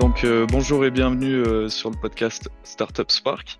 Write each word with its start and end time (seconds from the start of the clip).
Donc 0.00 0.22
euh, 0.22 0.46
bonjour 0.46 0.84
et 0.84 0.92
bienvenue 0.92 1.42
euh, 1.42 1.68
sur 1.68 1.90
le 1.90 1.96
podcast 1.96 2.48
Startup 2.62 3.10
Spark. 3.10 3.58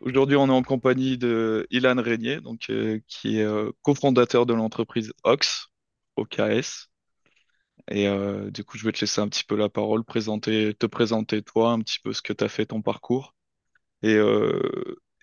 Aujourd'hui, 0.00 0.36
on 0.36 0.46
est 0.46 0.50
en 0.50 0.62
compagnie 0.62 1.18
de 1.18 1.66
Ilan 1.70 2.00
Régnier, 2.02 2.38
euh, 2.70 2.98
qui 3.06 3.40
est 3.40 3.46
cofondateur 3.82 4.46
de 4.46 4.54
l'entreprise 4.54 5.12
Ox, 5.24 5.68
OKS. 6.16 6.88
Et 7.90 8.08
du 8.50 8.64
coup, 8.64 8.78
je 8.78 8.84
vais 8.84 8.92
te 8.92 9.00
laisser 9.00 9.20
un 9.20 9.28
petit 9.28 9.44
peu 9.44 9.54
la 9.54 9.68
parole, 9.68 10.02
présenter, 10.02 10.74
te 10.74 10.86
présenter 10.86 11.42
toi, 11.42 11.70
un 11.70 11.78
petit 11.80 11.98
peu 12.02 12.12
ce 12.12 12.22
que 12.22 12.32
tu 12.32 12.42
as 12.42 12.48
fait, 12.48 12.66
ton 12.66 12.82
parcours 12.82 13.34
et, 14.02 14.18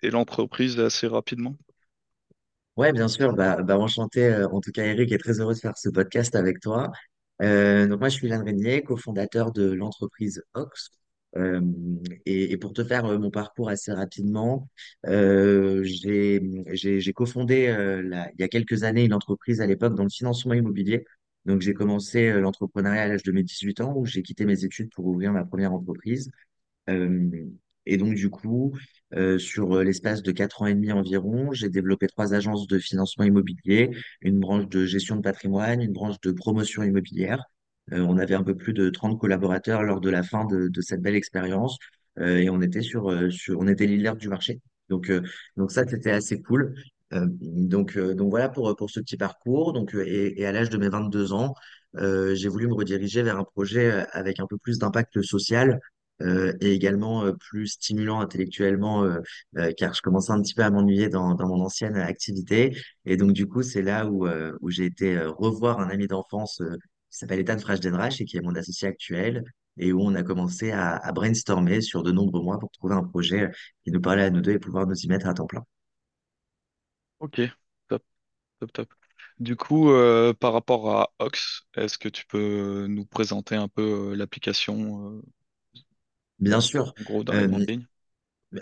l'entreprise 0.02 0.78
assez 0.78 1.06
rapidement. 1.06 1.56
Ouais, 2.76 2.92
bien 2.92 3.08
sûr. 3.08 3.34
Bah, 3.34 3.62
bah, 3.62 3.78
enchanté, 3.78 4.34
en 4.50 4.60
tout 4.60 4.72
cas, 4.72 4.84
Eric, 4.84 5.12
est 5.12 5.18
très 5.18 5.40
heureux 5.40 5.54
de 5.54 5.58
faire 5.58 5.76
ce 5.76 5.88
podcast 5.90 6.34
avec 6.36 6.60
toi. 6.60 6.90
Euh, 7.42 7.86
donc, 7.86 8.00
moi, 8.00 8.08
je 8.08 8.14
suis 8.16 8.28
Yann 8.28 8.42
Régnier, 8.42 8.82
cofondateur 8.82 9.52
de 9.52 9.70
l'entreprise 9.72 10.42
Ox. 10.54 10.90
Euh, 11.36 11.60
et, 12.26 12.52
et 12.52 12.56
pour 12.56 12.72
te 12.72 12.84
faire 12.84 13.06
euh, 13.06 13.18
mon 13.18 13.30
parcours 13.30 13.68
assez 13.68 13.92
rapidement, 13.92 14.68
euh, 15.06 15.82
j'ai, 15.82 16.40
cofondé 17.12 17.66
euh, 17.68 18.02
il 18.34 18.40
y 18.40 18.44
a 18.44 18.48
quelques 18.48 18.84
années 18.84 19.04
une 19.04 19.14
entreprise 19.14 19.60
à 19.60 19.66
l'époque 19.66 19.96
dans 19.96 20.04
le 20.04 20.10
financement 20.10 20.54
immobilier. 20.54 21.04
Donc, 21.44 21.60
j'ai 21.60 21.74
commencé 21.74 22.28
euh, 22.28 22.40
l'entrepreneuriat 22.40 23.02
à 23.02 23.08
l'âge 23.08 23.24
de 23.24 23.32
mes 23.32 23.42
18 23.42 23.80
ans 23.80 23.94
où 23.96 24.06
j'ai 24.06 24.22
quitté 24.22 24.44
mes 24.44 24.64
études 24.64 24.90
pour 24.94 25.06
ouvrir 25.06 25.32
ma 25.32 25.44
première 25.44 25.72
entreprise. 25.72 26.30
Et 27.86 27.96
donc, 27.96 28.14
du 28.14 28.30
coup, 28.30 28.74
euh, 29.14 29.38
sur 29.38 29.76
euh, 29.76 29.84
l'espace 29.84 30.22
de 30.22 30.32
quatre 30.32 30.62
ans 30.62 30.66
et 30.66 30.74
demi 30.74 30.92
environ, 30.92 31.52
j'ai 31.52 31.68
développé 31.68 32.06
trois 32.06 32.34
agences 32.34 32.66
de 32.66 32.78
financement 32.78 33.24
immobilier, 33.24 33.90
une 34.22 34.40
branche 34.40 34.68
de 34.68 34.84
gestion 34.86 35.16
de 35.16 35.20
patrimoine, 35.22 35.80
une 35.82 35.92
branche 35.92 36.20
de 36.22 36.32
promotion 36.32 36.82
immobilière. 36.82 37.44
Euh, 37.92 38.00
on 38.00 38.16
avait 38.18 38.34
un 38.34 38.42
peu 38.42 38.56
plus 38.56 38.72
de 38.72 38.88
30 38.90 39.20
collaborateurs 39.20 39.82
lors 39.82 40.00
de 40.00 40.10
la 40.10 40.22
fin 40.22 40.46
de, 40.46 40.68
de 40.68 40.80
cette 40.80 41.02
belle 41.02 41.16
expérience 41.16 41.78
euh, 42.18 42.38
et 42.38 42.50
on 42.50 42.60
était 42.62 42.82
sur, 42.82 43.10
euh, 43.10 43.30
sur, 43.30 43.58
on 43.58 43.68
était 43.68 43.86
leader 43.86 44.16
du 44.16 44.28
marché. 44.28 44.60
Donc, 44.88 45.10
euh, 45.10 45.22
donc 45.56 45.70
ça, 45.72 45.86
c'était 45.86 46.10
assez 46.10 46.40
cool. 46.42 46.74
Donc, 47.40 47.96
donc 47.96 48.30
voilà 48.30 48.48
pour, 48.48 48.74
pour 48.74 48.90
ce 48.90 48.98
petit 48.98 49.16
parcours. 49.16 49.72
Donc, 49.72 49.94
et, 49.94 50.40
et 50.40 50.46
à 50.46 50.52
l'âge 50.52 50.68
de 50.68 50.78
mes 50.78 50.88
22 50.88 51.32
ans, 51.32 51.54
j'ai 51.96 52.48
voulu 52.48 52.66
me 52.66 52.74
rediriger 52.74 53.22
vers 53.22 53.38
un 53.38 53.44
projet 53.44 54.04
avec 54.10 54.40
un 54.40 54.46
peu 54.48 54.58
plus 54.58 54.78
d'impact 54.78 55.22
social 55.22 55.78
et 56.20 56.72
également 56.72 57.24
euh, 57.24 57.32
plus 57.32 57.68
stimulant 57.68 58.20
intellectuellement, 58.20 59.04
euh, 59.04 59.20
euh, 59.58 59.72
car 59.76 59.94
je 59.94 60.02
commençais 60.02 60.32
un 60.32 60.40
petit 60.40 60.54
peu 60.54 60.62
à 60.62 60.70
m'ennuyer 60.70 61.08
dans, 61.08 61.34
dans 61.34 61.48
mon 61.48 61.60
ancienne 61.64 61.96
activité. 61.96 62.76
Et 63.04 63.16
donc, 63.16 63.32
du 63.32 63.46
coup, 63.46 63.62
c'est 63.62 63.82
là 63.82 64.06
où, 64.06 64.26
euh, 64.26 64.56
où 64.60 64.70
j'ai 64.70 64.84
été 64.86 65.16
euh, 65.16 65.30
revoir 65.30 65.80
un 65.80 65.88
ami 65.88 66.06
d'enfance 66.06 66.60
euh, 66.60 66.76
qui 67.10 67.18
s'appelle 67.18 67.40
Ethan 67.40 67.58
Frajdenreich 67.58 68.20
et 68.20 68.24
qui 68.24 68.36
est 68.36 68.42
mon 68.42 68.54
associé 68.54 68.88
actuel, 68.88 69.44
et 69.76 69.92
où 69.92 70.00
on 70.00 70.14
a 70.14 70.22
commencé 70.22 70.70
à, 70.72 71.00
brainstormer 71.12 71.80
sur 71.80 72.02
de 72.02 72.12
nombreux 72.12 72.42
mois 72.42 72.58
pour 72.58 72.70
trouver 72.70 72.94
un 72.94 73.04
projet 73.04 73.42
euh, 73.42 73.48
qui 73.84 73.90
nous 73.90 74.00
parlait 74.00 74.24
à 74.24 74.30
nous 74.30 74.40
deux 74.40 74.52
et 74.52 74.58
pouvoir 74.58 74.86
nous 74.86 74.96
y 74.96 75.08
mettre 75.08 75.26
à 75.26 75.34
temps 75.34 75.46
plein. 75.46 75.64
Ok, 77.18 77.40
top, 77.88 78.02
top, 78.60 78.72
top. 78.72 78.88
Du 79.40 79.56
coup, 79.56 79.90
euh, 79.90 80.32
par 80.32 80.52
rapport 80.52 80.90
à 80.96 81.12
Ox, 81.18 81.62
est-ce 81.76 81.98
que 81.98 82.08
tu 82.08 82.24
peux 82.26 82.86
nous 82.88 83.04
présenter 83.04 83.56
un 83.56 83.68
peu 83.68 84.12
euh, 84.12 84.16
l'application, 84.16 85.18
euh, 85.18 85.22
Bien 86.38 86.60
sûr. 86.60 86.94
en 86.98 87.02
gros, 87.04 87.24
dans 87.24 87.34
Euh? 87.34 87.48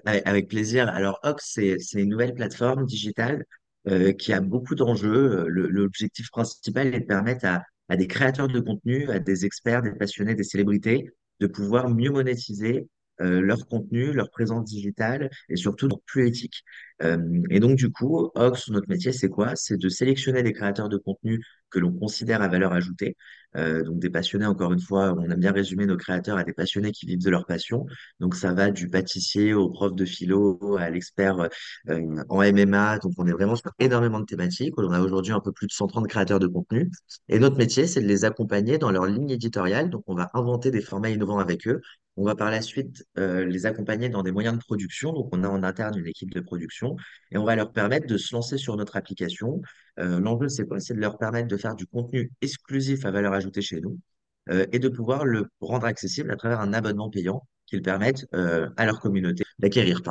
Avec 0.05 0.27
avec 0.27 0.49
plaisir. 0.49 0.89
Alors, 0.89 1.19
Ox, 1.23 1.51
c'est, 1.55 1.79
c'est 1.79 2.01
une 2.03 2.09
nouvelle 2.11 2.35
plateforme 2.35 2.87
digitale 2.87 3.45
euh, 3.89 4.13
qui 4.13 4.33
a 4.33 4.41
beaucoup 4.41 4.75
d'enjeux. 4.75 5.41
Euh, 5.43 5.47
le- 5.49 5.69
L'objectif 5.69 6.31
principal 6.31 6.95
est 6.95 7.01
de 7.01 7.05
permettre 7.07 7.45
à, 7.47 7.63
à 7.89 7.97
des 7.97 8.07
créateurs 8.07 8.49
de 8.49 8.61
contenu, 8.61 9.11
à 9.11 9.19
des 9.19 9.45
experts, 9.45 9.83
des 9.83 9.93
passionnés, 9.93 10.35
des 10.35 10.45
célébrités, 10.45 11.11
de 11.41 11.47
pouvoir 11.47 11.89
mieux 11.91 12.11
monétiser 12.11 12.89
euh, 13.21 13.41
leur 13.43 13.67
contenu, 13.67 14.13
leur 14.13 14.31
présence 14.31 14.65
digitale 14.65 15.29
et 15.51 15.57
surtout 15.57 15.89
plus 16.07 16.27
éthique. 16.29 16.63
Euh, 17.03 17.19
et 17.51 17.61
donc, 17.61 17.77
du 17.77 17.91
coup, 17.91 18.31
Ox, 18.35 18.71
notre 18.71 18.89
métier, 18.89 19.13
c'est 19.13 19.29
quoi? 19.29 19.57
C'est 19.57 19.77
de 19.77 19.89
sélectionner 19.91 20.43
des 20.43 20.53
créateurs 20.55 20.89
de 20.89 20.97
contenu 20.97 21.45
que 21.71 21.79
l'on 21.79 21.93
considère 21.93 22.41
à 22.43 22.49
valeur 22.49 22.73
ajoutée. 22.73 23.17
Euh, 23.57 23.83
donc, 23.83 23.99
des 23.99 24.11
passionnés, 24.11 24.47
encore 24.47 24.73
une 24.73 24.81
fois, 24.81 25.15
on 25.19 25.31
aime 25.31 25.41
bien 25.41 25.53
résumer 25.53 25.87
nos 25.87 25.97
créateurs 25.97 26.39
à 26.39 26.45
des 26.45 26.53
passionnés 26.53 26.93
qui 26.93 27.07
vivent 27.07 27.23
de 27.23 27.31
leur 27.31 27.47
passion 27.47 27.87
donc 28.21 28.35
ça 28.35 28.53
va 28.53 28.71
du 28.71 28.89
pâtissier 28.89 29.55
au 29.55 29.69
prof 29.71 29.95
de 29.95 30.05
philo, 30.05 30.77
à 30.79 30.91
l'expert 30.91 31.49
euh, 31.89 32.01
en 32.29 32.43
MMA. 32.43 32.99
Donc 32.99 33.13
on 33.19 33.27
est 33.27 33.33
vraiment 33.33 33.57
sur 33.57 33.71
énormément 33.79 34.21
de 34.21 34.25
thématiques. 34.25 34.75
On 34.79 34.91
a 34.93 35.01
aujourd'hui 35.01 35.33
un 35.33 35.41
peu 35.41 35.53
plus 35.53 35.67
de 35.67 35.73
130 35.73 36.09
créateurs 36.09 36.39
de 36.39 36.47
contenu. 36.47 36.91
Et 37.29 37.39
notre 37.39 37.57
métier, 37.57 37.87
c'est 37.87 38.01
de 38.01 38.07
les 38.07 38.25
accompagner 38.25 38.79
dans 38.79 38.91
leur 38.91 39.07
ligne 39.07 39.31
éditoriale. 39.31 39.91
Donc 39.91 40.05
on 40.07 40.15
va 40.15 40.31
inventer 40.35 40.71
des 40.71 40.81
formats 40.81 41.11
innovants 41.11 41.39
avec 41.39 41.67
eux. 41.67 41.81
On 42.17 42.25
va 42.25 42.35
par 42.35 42.51
la 42.51 42.61
suite 42.61 43.05
euh, 43.19 43.45
les 43.45 43.65
accompagner 43.65 44.09
dans 44.09 44.23
des 44.23 44.33
moyens 44.33 44.57
de 44.57 44.63
production. 44.63 45.13
Donc 45.13 45.29
on 45.33 45.45
a 45.45 45.49
en 45.49 45.63
interne 45.63 45.99
une 45.99 46.07
équipe 46.07 46.33
de 46.33 46.41
production 46.41 46.97
et 47.31 47.39
on 47.39 47.45
va 47.45 47.57
leur 47.57 47.73
permettre 47.73 48.07
de 48.07 48.19
se 48.19 48.35
lancer 48.35 48.59
sur 48.59 48.77
notre 48.77 48.97
application. 48.97 49.63
Euh, 49.99 50.21
l'enjeu, 50.21 50.49
c'est 50.49 50.65
de 50.65 51.01
leur 51.01 51.17
permettre 51.19 51.49
de 51.49 51.57
faire 51.57 51.75
du 51.75 51.87
contenu 51.87 52.31
exclusif 52.43 53.07
à 53.07 53.11
valeur 53.11 53.33
ajoutée 53.33 53.63
chez 53.63 53.81
nous 53.81 53.99
euh, 54.51 54.67
et 54.73 54.79
de 54.79 54.89
pouvoir 54.89 55.25
le 55.25 55.49
rendre 55.61 55.87
accessible 55.87 56.31
à 56.31 56.37
travers 56.37 56.61
un 56.61 56.73
abonnement 56.75 57.09
payant 57.09 57.47
qu'ils 57.67 57.83
permettent 57.83 58.27
à 58.35 58.85
leur 58.85 59.01
communauté 59.01 59.45
d'acquérir. 59.59 60.03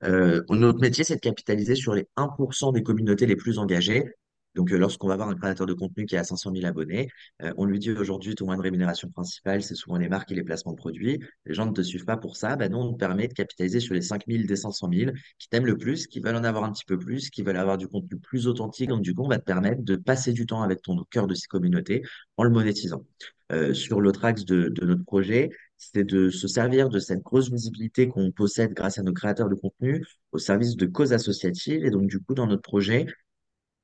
Notre 0.00 0.80
métier, 0.80 1.04
c'est 1.04 1.16
de 1.16 1.20
capitaliser 1.20 1.74
sur 1.74 1.92
les 1.92 2.06
1% 2.16 2.72
des 2.72 2.82
communautés 2.82 3.26
les 3.26 3.36
plus 3.36 3.58
engagées. 3.58 4.04
Donc, 4.54 4.72
euh, 4.72 4.78
lorsqu'on 4.78 5.08
va 5.08 5.14
avoir 5.14 5.28
un 5.28 5.34
créateur 5.34 5.66
de 5.66 5.74
contenu 5.74 6.06
qui 6.06 6.16
a 6.16 6.24
500 6.24 6.52
000 6.54 6.66
abonnés, 6.66 7.08
euh, 7.42 7.52
on 7.56 7.64
lui 7.64 7.78
dit 7.78 7.90
aujourd'hui, 7.90 8.34
ton 8.34 8.46
moyen 8.46 8.58
de 8.58 8.62
rémunération 8.62 9.08
principale, 9.08 9.62
c'est 9.62 9.74
souvent 9.74 9.96
les 9.96 10.08
marques 10.08 10.30
et 10.32 10.34
les 10.34 10.44
placements 10.44 10.72
de 10.72 10.76
produits. 10.76 11.20
Les 11.46 11.54
gens 11.54 11.66
ne 11.66 11.72
te 11.72 11.82
suivent 11.82 12.04
pas 12.04 12.16
pour 12.16 12.36
ça. 12.36 12.56
Ben, 12.56 12.70
nous, 12.70 12.78
on 12.78 12.84
nous 12.84 12.96
permet 12.96 13.28
de 13.28 13.34
capitaliser 13.34 13.80
sur 13.80 13.94
les 13.94 14.02
5 14.02 14.24
000 14.28 14.44
des 14.44 14.56
500 14.56 14.88
000 14.92 15.12
qui 15.38 15.48
t'aiment 15.48 15.66
le 15.66 15.76
plus, 15.76 16.06
qui 16.06 16.20
veulent 16.20 16.36
en 16.36 16.44
avoir 16.44 16.64
un 16.64 16.72
petit 16.72 16.84
peu 16.84 16.98
plus, 16.98 17.30
qui 17.30 17.42
veulent 17.42 17.56
avoir 17.56 17.78
du 17.78 17.88
contenu 17.88 18.18
plus 18.18 18.46
authentique. 18.46 18.88
Donc, 18.88 19.02
du 19.02 19.14
coup, 19.14 19.24
on 19.24 19.28
va 19.28 19.38
te 19.38 19.44
permettre 19.44 19.82
de 19.82 19.96
passer 19.96 20.32
du 20.32 20.46
temps 20.46 20.62
avec 20.62 20.82
ton 20.82 21.02
cœur 21.10 21.26
de 21.26 21.34
ces 21.34 21.46
communautés 21.46 22.02
en 22.36 22.44
le 22.44 22.50
monétisant. 22.50 23.04
Euh, 23.52 23.74
sur 23.74 24.00
l'autre 24.00 24.24
axe 24.24 24.44
de, 24.44 24.68
de 24.68 24.86
notre 24.86 25.04
projet, 25.04 25.50
c'est 25.76 26.04
de 26.04 26.30
se 26.30 26.48
servir 26.48 26.88
de 26.88 26.98
cette 26.98 27.22
grosse 27.22 27.50
visibilité 27.50 28.08
qu'on 28.08 28.30
possède 28.30 28.72
grâce 28.72 28.98
à 28.98 29.02
nos 29.02 29.12
créateurs 29.12 29.48
de 29.48 29.54
contenu 29.54 30.04
au 30.32 30.38
service 30.38 30.76
de 30.76 30.86
causes 30.86 31.12
associatives. 31.12 31.84
Et 31.84 31.90
donc, 31.90 32.06
du 32.08 32.20
coup, 32.20 32.34
dans 32.34 32.46
notre 32.46 32.62
projet, 32.62 33.06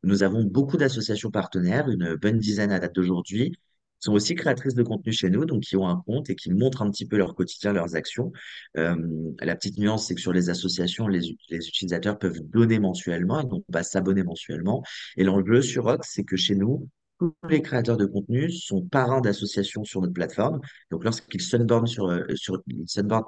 nous 0.02 0.22
avons 0.22 0.44
beaucoup 0.44 0.76
d'associations 0.76 1.30
partenaires, 1.30 1.88
une 1.88 2.14
bonne 2.16 2.38
dizaine 2.38 2.72
à 2.72 2.78
date 2.78 2.94
d'aujourd'hui, 2.94 3.52
sont 4.00 4.12
aussi 4.14 4.34
créatrices 4.34 4.74
de 4.74 4.82
contenu 4.82 5.12
chez 5.12 5.30
nous, 5.30 5.44
donc 5.44 5.62
qui 5.62 5.76
ont 5.76 5.86
un 5.86 6.02
compte 6.06 6.30
et 6.30 6.34
qui 6.34 6.50
montrent 6.50 6.82
un 6.82 6.90
petit 6.90 7.06
peu 7.06 7.16
leur 7.18 7.34
quotidien, 7.34 7.72
leurs 7.72 7.94
actions. 7.96 8.32
Euh, 8.78 8.96
la 9.40 9.54
petite 9.54 9.78
nuance, 9.78 10.06
c'est 10.06 10.14
que 10.14 10.20
sur 10.20 10.32
les 10.32 10.48
associations, 10.48 11.06
les, 11.06 11.28
utilisateurs 11.50 12.18
peuvent 12.18 12.40
donner 12.40 12.78
mensuellement, 12.78 13.40
et 13.40 13.46
donc 13.46 13.64
pas 13.70 13.82
s'abonner 13.82 14.22
mensuellement. 14.22 14.82
Et 15.16 15.24
l'enjeu 15.24 15.60
sur 15.60 15.86
Ox, 15.86 16.08
c'est 16.10 16.24
que 16.24 16.36
chez 16.36 16.54
nous, 16.54 16.88
tous 17.20 17.34
les 17.48 17.60
créateurs 17.60 17.98
de 17.98 18.06
contenu 18.06 18.50
sont 18.50 18.82
parrains 18.82 19.20
d'associations 19.20 19.84
sur 19.84 20.00
notre 20.00 20.14
plateforme. 20.14 20.60
Donc, 20.90 21.04
lorsqu'ils 21.04 21.42
sunboardent 21.42 21.86
sur, 21.86 22.06
euh, 22.08 22.24
sur, 22.34 22.62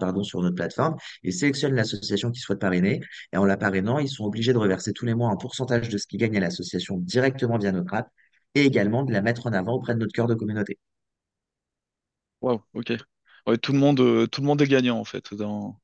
pardon, 0.01 0.23
sur 0.23 0.41
notre 0.41 0.57
plateforme, 0.57 0.97
ils 1.23 1.33
sélectionnent 1.33 1.75
l'association 1.75 2.31
qu'ils 2.31 2.41
souhaitent 2.41 2.59
parrainer 2.59 3.01
et 3.33 3.37
en 3.37 3.45
la 3.45 3.59
parrainant, 3.59 3.99
ils 3.99 4.09
sont 4.09 4.25
obligés 4.25 4.55
de 4.55 4.59
reverser 4.59 4.93
tous 4.95 5.05
les 5.05 5.15
mois 5.15 5.31
un 5.31 5.37
pourcentage 5.37 5.91
de 5.91 5.99
ce 5.99 6.07
qu'ils 6.07 6.21
gagnent 6.21 6.39
à 6.39 6.41
l'association 6.41 6.97
directement 6.97 7.59
via 7.59 7.71
notre 7.71 7.93
app 7.93 8.09
et 8.55 8.65
également 8.65 9.03
de 9.05 9.13
la 9.13 9.21
mettre 9.21 9.47
en 9.47 9.53
avant 9.53 9.75
auprès 9.75 9.95
de 9.95 9.99
notre 10.01 10.13
cœur 10.13 10.27
de 10.27 10.35
communauté. 10.35 10.79
Wow, 12.41 12.63
ok. 12.75 12.93
Ouais, 13.47 13.59
tout 13.59 13.73
le 13.73 13.79
monde, 13.79 14.01
euh, 14.01 14.27
tout 14.27 14.41
le 14.41 14.47
monde 14.47 14.63
est 14.63 14.67
gagnant 14.67 14.99
en 14.99 15.05
fait. 15.05 15.35
Dans... 15.35 15.81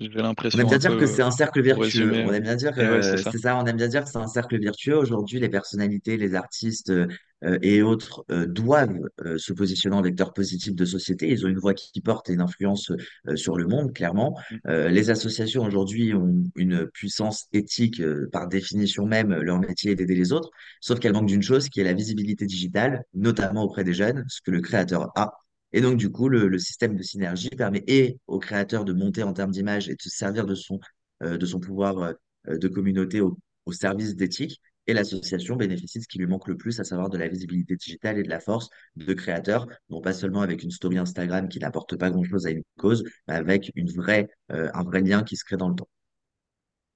J'ai 0.00 0.10
On 0.10 0.20
aime 0.20 0.30
bien 0.30 0.30
un 0.30 0.34
peu 0.68 0.78
dire 0.78 0.96
que 0.96 1.06
c'est 1.06 1.22
un 1.22 1.32
cercle 1.32 1.60
résumer. 1.60 2.24
On 2.24 2.32
aime 2.32 2.42
bien 2.42 2.54
dire 2.54 2.78
Et 2.78 2.88
ouais, 2.88 3.02
c'est 3.02 3.16
ça. 3.16 3.30
c'est 3.32 3.38
ça, 3.38 3.56
on 3.56 3.66
aime 3.66 3.76
bien 3.76 3.88
dire 3.88 4.04
que 4.04 4.10
c'est 4.10 4.18
un 4.18 4.28
cercle 4.28 4.60
vertueux. 4.60 4.96
Aujourd'hui, 4.96 5.40
les 5.40 5.48
personnalités, 5.48 6.16
les 6.16 6.36
artistes 6.36 6.90
euh, 6.90 7.58
et 7.62 7.82
autres 7.82 8.24
euh, 8.30 8.46
doivent 8.46 9.08
euh, 9.24 9.38
se 9.38 9.52
positionner 9.52 9.96
en 9.96 10.02
vecteur 10.02 10.32
positif 10.32 10.74
de 10.76 10.84
société. 10.84 11.28
Ils 11.28 11.44
ont 11.44 11.48
une 11.48 11.58
voix 11.58 11.74
qui 11.74 12.00
porte 12.00 12.30
et 12.30 12.34
une 12.34 12.40
influence 12.40 12.92
euh, 13.26 13.34
sur 13.34 13.56
le 13.56 13.66
monde, 13.66 13.92
clairement. 13.92 14.38
Mm. 14.50 14.86
Les 14.88 15.10
associations 15.10 15.64
aujourd'hui 15.64 16.14
ont 16.14 16.44
une 16.54 16.86
puissance 16.86 17.46
éthique 17.52 18.02
par 18.32 18.46
définition 18.48 19.04
même. 19.04 19.34
Leur 19.34 19.58
métier 19.58 19.92
est 19.92 19.94
d'aider 19.96 20.14
les 20.14 20.32
autres, 20.32 20.50
sauf 20.80 21.00
qu'elles 21.00 21.12
manquent 21.12 21.26
d'une 21.26 21.42
chose 21.42 21.68
qui 21.68 21.80
est 21.80 21.84
la 21.84 21.92
visibilité 21.92 22.46
digitale, 22.46 23.04
notamment 23.14 23.64
auprès 23.64 23.84
des 23.84 23.94
jeunes, 23.94 24.24
ce 24.28 24.40
que 24.42 24.50
le 24.50 24.60
créateur 24.60 25.10
a. 25.16 25.32
Et 25.72 25.80
donc, 25.80 25.98
du 25.98 26.10
coup, 26.10 26.28
le, 26.28 26.58
système 26.58 26.96
de 26.96 27.02
synergie 27.02 27.50
permet 27.50 27.84
et 27.86 28.18
au 28.26 28.38
créateur 28.38 28.84
de 28.84 28.92
monter 28.92 29.22
en 29.22 29.32
termes 29.32 29.50
d'image 29.50 29.88
et 29.88 29.94
de 29.94 30.00
se 30.00 30.08
servir 30.08 30.46
de 30.46 30.54
son, 30.54 30.80
euh, 31.22 31.36
de 31.36 31.46
son 31.46 31.60
pouvoir 31.60 31.98
euh, 31.98 32.58
de 32.58 32.68
communauté 32.68 33.20
au, 33.20 33.38
service 33.70 34.16
d'éthique. 34.16 34.62
Et 34.86 34.94
l'association 34.94 35.56
bénéficie 35.56 35.98
de 35.98 36.04
ce 36.04 36.08
qui 36.08 36.18
lui 36.18 36.26
manque 36.26 36.48
le 36.48 36.56
plus, 36.56 36.80
à 36.80 36.84
savoir 36.84 37.10
de 37.10 37.18
la 37.18 37.28
visibilité 37.28 37.76
digitale 37.76 38.18
et 38.18 38.22
de 38.22 38.30
la 38.30 38.40
force 38.40 38.70
de 38.96 39.12
créateurs, 39.12 39.66
non 39.90 40.00
pas 40.00 40.14
seulement 40.14 40.40
avec 40.40 40.62
une 40.62 40.70
story 40.70 40.96
Instagram 40.96 41.50
qui 41.50 41.58
n'apporte 41.58 41.96
pas 41.96 42.10
grand-chose 42.10 42.46
à 42.46 42.50
une 42.50 42.62
cause, 42.78 43.04
mais 43.26 43.34
avec 43.34 43.70
une 43.74 43.90
vraie, 43.90 44.26
euh, 44.52 44.70
un 44.72 44.84
vrai 44.84 45.02
lien 45.02 45.22
qui 45.22 45.36
se 45.36 45.44
crée 45.44 45.58
dans 45.58 45.68
le 45.68 45.74
temps. 45.74 45.88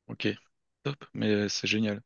Ok, 0.07 0.29
top, 0.83 0.97
mais 1.13 1.47
c'est 1.51 1.67
génial. 1.67 2.01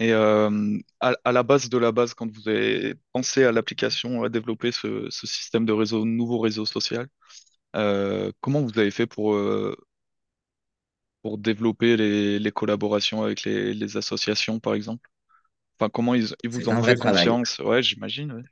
Et 0.00 0.12
euh, 0.12 0.78
à, 1.00 1.14
à 1.24 1.32
la 1.32 1.42
base 1.42 1.68
de 1.68 1.78
la 1.78 1.92
base, 1.92 2.14
quand 2.14 2.30
vous 2.30 2.48
avez 2.48 2.94
pensé 3.12 3.44
à 3.44 3.52
l'application, 3.52 4.24
à 4.24 4.28
développer 4.28 4.72
ce, 4.72 5.08
ce 5.10 5.26
système 5.26 5.64
de 5.66 5.72
réseau, 5.72 6.04
nouveau 6.04 6.38
réseau 6.38 6.66
social, 6.66 7.08
Euh, 7.76 8.32
comment 8.40 8.62
vous 8.62 8.78
avez 8.78 8.90
fait 8.92 9.06
pour, 9.06 9.34
euh, 9.34 9.76
pour 11.22 11.38
développer 11.38 11.96
les, 11.96 12.38
les 12.38 12.52
collaborations 12.52 13.22
avec 13.22 13.44
les, 13.44 13.74
les 13.74 13.96
associations, 13.96 14.60
par 14.60 14.74
exemple? 14.74 15.08
Enfin, 15.80 15.90
comment 15.90 16.14
ils, 16.14 16.34
ils 16.44 16.50
vous 16.50 16.68
C'est 16.68 16.70
ont 16.70 16.74
un 16.74 16.80
vrai 16.80 16.94
fait 16.94 16.96
travail. 16.96 17.36
confiance? 17.36 17.60
Ouais, 17.60 17.82
j'imagine. 17.82 18.32
ouais. 18.32 18.44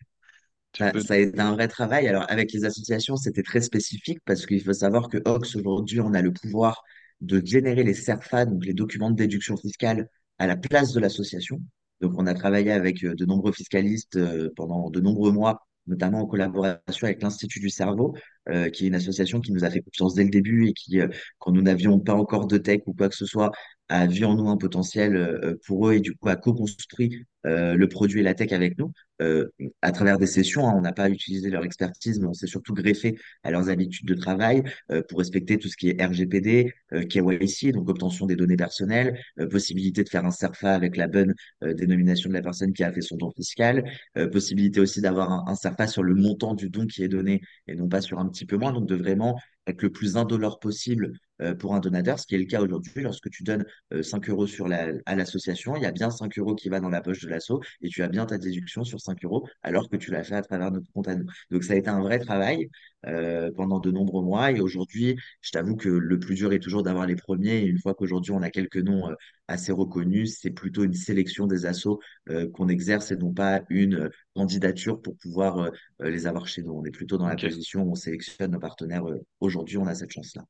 Tu 0.73 0.85
Ça, 0.85 0.93
peux. 0.93 1.07
ça 1.07 1.15
a 1.15 1.17
été 1.19 1.39
un 1.41 1.53
vrai 1.53 1.69
travail. 1.69 2.09
Alors, 2.09 2.25
avec 2.31 2.53
les 2.53 2.65
associations, 2.65 3.17
c'était 3.17 3.43
très 3.43 3.61
spécifique 3.61 4.19
parce 4.25 4.47
qu'il 4.47 4.63
faut 4.63 4.73
savoir 4.73 5.09
que 5.09 5.19
Ox, 5.27 5.55
aujourd'hui, 5.57 6.01
on 6.01 6.15
a 6.15 6.23
le 6.23 6.33
pouvoir 6.33 6.83
de 7.21 7.45
générer 7.45 7.85
les 7.85 7.95
CERFA, 7.95 8.47
donc 8.47 8.65
les 8.65 8.75
documents 8.75 9.11
de 9.11 9.17
déduction 9.17 9.57
fiscale, 9.57 10.09
à 10.43 10.47
la 10.49 10.57
place 10.57 10.93
de 10.93 10.99
l'association. 10.99 11.61
Donc, 12.01 12.15
on 12.19 12.27
a 12.27 12.35
travaillé 12.35 12.73
avec 12.73 13.05
euh, 13.05 13.15
de 13.15 13.25
nombreux 13.25 13.53
fiscalistes 13.53 14.17
euh, 14.17 14.51
pendant 14.57 14.91
de 14.91 15.01
nombreux 15.01 15.31
mois, 15.31 15.61
notamment 15.87 16.23
en 16.23 16.27
collaboration 16.27 17.07
avec 17.07 17.23
l'Institut 17.23 17.61
du 17.61 17.71
cerveau, 17.71 18.17
euh, 18.49 18.69
qui 18.69 18.85
est 18.85 18.89
une 18.89 18.97
association 18.97 19.41
qui 19.41 19.53
nous 19.53 19.65
a 19.65 19.71
fait 19.71 19.81
confiance 19.83 20.15
dès 20.15 20.25
le 20.25 20.31
début 20.31 20.67
et 20.67 20.73
qui, 20.73 20.99
quand 21.39 21.53
nous 21.53 21.63
n'avions 21.63 22.01
pas 22.01 22.15
encore 22.15 22.49
de 22.49 22.59
tech 22.59 22.81
ou 22.87 22.93
quoi 22.93 23.09
que 23.09 23.15
ce 23.15 23.25
soit, 23.25 23.53
a 23.93 24.07
vu 24.07 24.25
en 24.25 24.35
nous 24.35 24.49
un 24.49 24.57
potentiel 24.57 25.17
euh, 25.17 25.59
pour 25.67 25.89
eux 25.89 25.95
et 25.95 26.01
du 26.01 26.15
coup 26.15 26.29
a 26.29 26.37
co-construit 26.37 27.27
euh, 27.45 27.75
le 27.75 27.89
produit 27.89 28.21
et 28.21 28.23
la 28.23 28.35
tech 28.35 28.53
avec 28.53 28.79
nous 28.79 28.93
euh, 29.21 29.49
à 29.83 29.93
travers 29.93 30.17
des 30.17 30.27
sessions. 30.27 30.67
hein, 30.67 30.73
on 30.77 30.81
n'a 30.81 30.93
pas 30.93 31.11
utilisé 31.11 31.51
leur 31.51 31.65
expertise, 31.65 32.19
mais 32.21 32.27
on 32.27 32.33
s'est 32.33 32.47
surtout 32.47 32.73
greffé 32.73 33.19
à 33.43 33.51
leurs 33.51 33.69
habitudes 33.69 34.09
de 34.09 34.15
travail 34.15 34.63
pour 35.09 35.19
respecter 35.19 35.59
tout 35.59 35.69
ce 35.69 35.77
qui 35.77 35.91
est 35.91 36.03
RGPD, 36.03 36.73
KYC, 37.09 37.73
donc 37.73 37.89
obtention 37.89 38.27
des 38.27 38.37
données 38.37 38.57
personnelles, 38.57 39.21
possibilité 39.51 40.05
de 40.05 40.09
faire 40.09 40.25
un 40.25 40.31
CERFA 40.31 40.75
avec 40.75 40.97
la 40.97 41.09
bonne 41.09 41.35
dénomination 41.63 42.29
de 42.31 42.35
la 42.35 42.43
personne 42.43 42.73
qui 42.73 42.85
a 42.85 42.93
fait 42.93 43.01
son 43.01 43.17
don 43.17 43.31
fiscal, 43.31 43.85
possibilité 44.33 44.81
aussi 44.81 45.01
d'avoir 45.01 45.49
un, 45.49 45.55
CERFA 45.55 45.87
sur 45.87 46.03
le 46.03 46.15
montant 46.15 46.55
du 46.55 46.71
don 46.71 46.87
qui 46.87 47.03
est 47.03 47.09
donné 47.09 47.41
et 47.67 47.75
non 47.75 47.89
pas 47.89 48.01
sur 48.01 48.19
un 48.19 48.29
petit 48.29 48.47
peu 48.47 48.57
moins, 48.57 48.73
donc 48.73 48.87
de 48.87 48.97
vraiment 48.97 49.39
être 49.67 49.83
le 49.83 49.91
plus 49.91 50.17
indolore 50.17 50.59
possible 50.59 51.13
pour 51.55 51.75
un 51.75 51.81
donateur, 51.81 52.19
ce 52.19 52.27
qui 52.27 52.35
est 52.35 52.39
le 52.39 52.45
cas 52.47 52.61
aujourd'hui 52.61 53.03
lorsque 53.03 53.31
tu 53.31 53.43
donnes 53.43 53.65
euh, 53.93 54.03
5 54.03 54.29
euros 54.31 54.47
sur 54.47 54.69
la, 54.69 54.89
à 55.07 55.15
l'association, 55.17 55.77
il 55.77 55.83
y 55.83 55.87
a 55.87 55.93
bien 55.93 56.11
5 56.11 56.39
euros 56.39 56.55
qui 56.55 56.69
va 56.69 56.81
dans 56.81 56.89
la 56.89 57.01
poche 57.01 57.21
de 57.23 57.29
l'asso 57.29 57.61
et 57.81 57.89
tu 57.89 58.03
as 58.03 58.09
bien 58.09 58.27
ta 58.27 58.39
déduction 58.39 58.85
sur 58.85 59.01
5 59.01 59.25
euros 59.25 59.47
alors 59.63 59.89
que 59.89 59.97
tu 59.97 60.11
l'as 60.11 60.25
fait 60.25 60.35
à 60.37 60.43
travers 60.43 60.71
notre 60.71 60.91
compte 60.93 61.09
à 61.09 61.17
nous. 61.17 61.27
Donc 61.51 61.65
ça 61.65 61.73
a 61.75 61.77
été 61.77 61.89
un 61.91 62.01
vrai 62.01 62.19
travail 62.19 62.69
euh, 63.07 63.51
pendant 63.57 63.81
de 63.81 63.91
nombreux 63.91 64.23
mois 64.23 64.53
et 64.53 64.61
aujourd'hui, 64.61 65.17
je 65.41 65.51
t'avoue 65.51 65.77
que 65.77 65.89
le 65.89 66.19
plus 66.19 66.35
dur 66.35 66.53
est 66.53 66.61
toujours 66.61 66.83
d'avoir 66.83 67.07
les 67.07 67.17
premiers 67.17 67.57
et 67.59 67.67
une 67.67 67.79
fois 67.79 67.95
qu'aujourd'hui 67.95 68.33
on 68.33 68.43
a 68.43 68.51
quelques 68.51 68.77
noms 68.77 69.09
euh, 69.11 69.15
assez 69.49 69.73
reconnus, 69.73 70.39
c'est 70.41 70.51
plutôt 70.51 70.85
une 70.85 70.95
sélection 70.95 71.47
des 71.47 71.67
assos 71.67 72.01
euh, 72.31 72.49
qu'on 72.51 72.69
exerce 72.69 73.11
et 73.11 73.17
non 73.17 73.33
pas 73.33 73.63
une 73.71 73.95
euh, 73.95 74.09
candidature 74.35 75.01
pour 75.01 75.17
pouvoir 75.19 75.59
euh, 75.59 75.71
euh, 76.03 76.11
les 76.11 76.27
avoir 76.27 76.47
chez 76.47 76.63
nous. 76.63 76.73
On 76.73 76.85
est 76.85 76.91
plutôt 76.91 77.19
dans 77.19 77.27
la 77.29 77.37
position 77.37 77.83
où 77.83 77.93
on 77.93 77.95
sélectionne 77.95 78.53
nos 78.53 78.59
partenaires. 78.61 79.07
euh, 79.09 79.19
aujourd'hui, 79.41 79.79
on 79.79 79.87
a 79.87 79.95
cette 79.95 80.13
chance-là. 80.13 80.45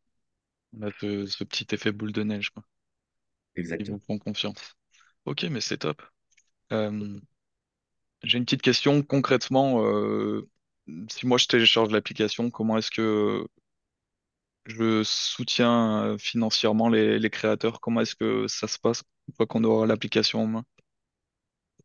On 0.75 0.83
a 0.83 0.91
ce, 1.01 1.25
ce 1.25 1.45
petit 1.45 1.67
effet 1.75 1.93
boule 1.93 2.13
de 2.13 2.23
neige, 2.25 2.51
quoi. 2.51 2.63
Ils 3.79 3.87
vous 3.89 3.99
Exactement. 3.99 4.03
font 4.07 4.19
confiance. 4.19 4.77
Ok, 5.27 5.45
mais 5.45 5.61
c'est 5.61 5.79
top. 5.79 6.03
Euh, 6.73 7.21
j'ai 8.23 8.39
une 8.39 8.45
petite 8.45 8.63
question. 8.63 9.03
Concrètement, 9.03 9.85
euh, 9.85 10.49
si 11.11 11.27
moi 11.27 11.39
je 11.39 11.47
télécharge 11.47 11.91
l'application, 11.93 12.51
comment 12.51 12.79
est-ce 12.79 12.91
que 12.91 13.47
je 14.67 15.03
soutiens 15.05 16.05
euh, 16.05 16.19
financièrement 16.19 16.89
les, 16.89 17.19
les 17.19 17.31
créateurs? 17.31 17.81
Comment 17.81 18.01
est-ce 18.01 18.15
que 18.17 18.47
ça 18.49 18.69
se 18.69 18.79
passe 18.79 19.03
une 19.29 19.35
fois 19.35 19.47
qu'on 19.47 19.65
aura 19.65 19.87
l'application 19.87 20.43
en 20.43 20.47
main? 20.47 20.65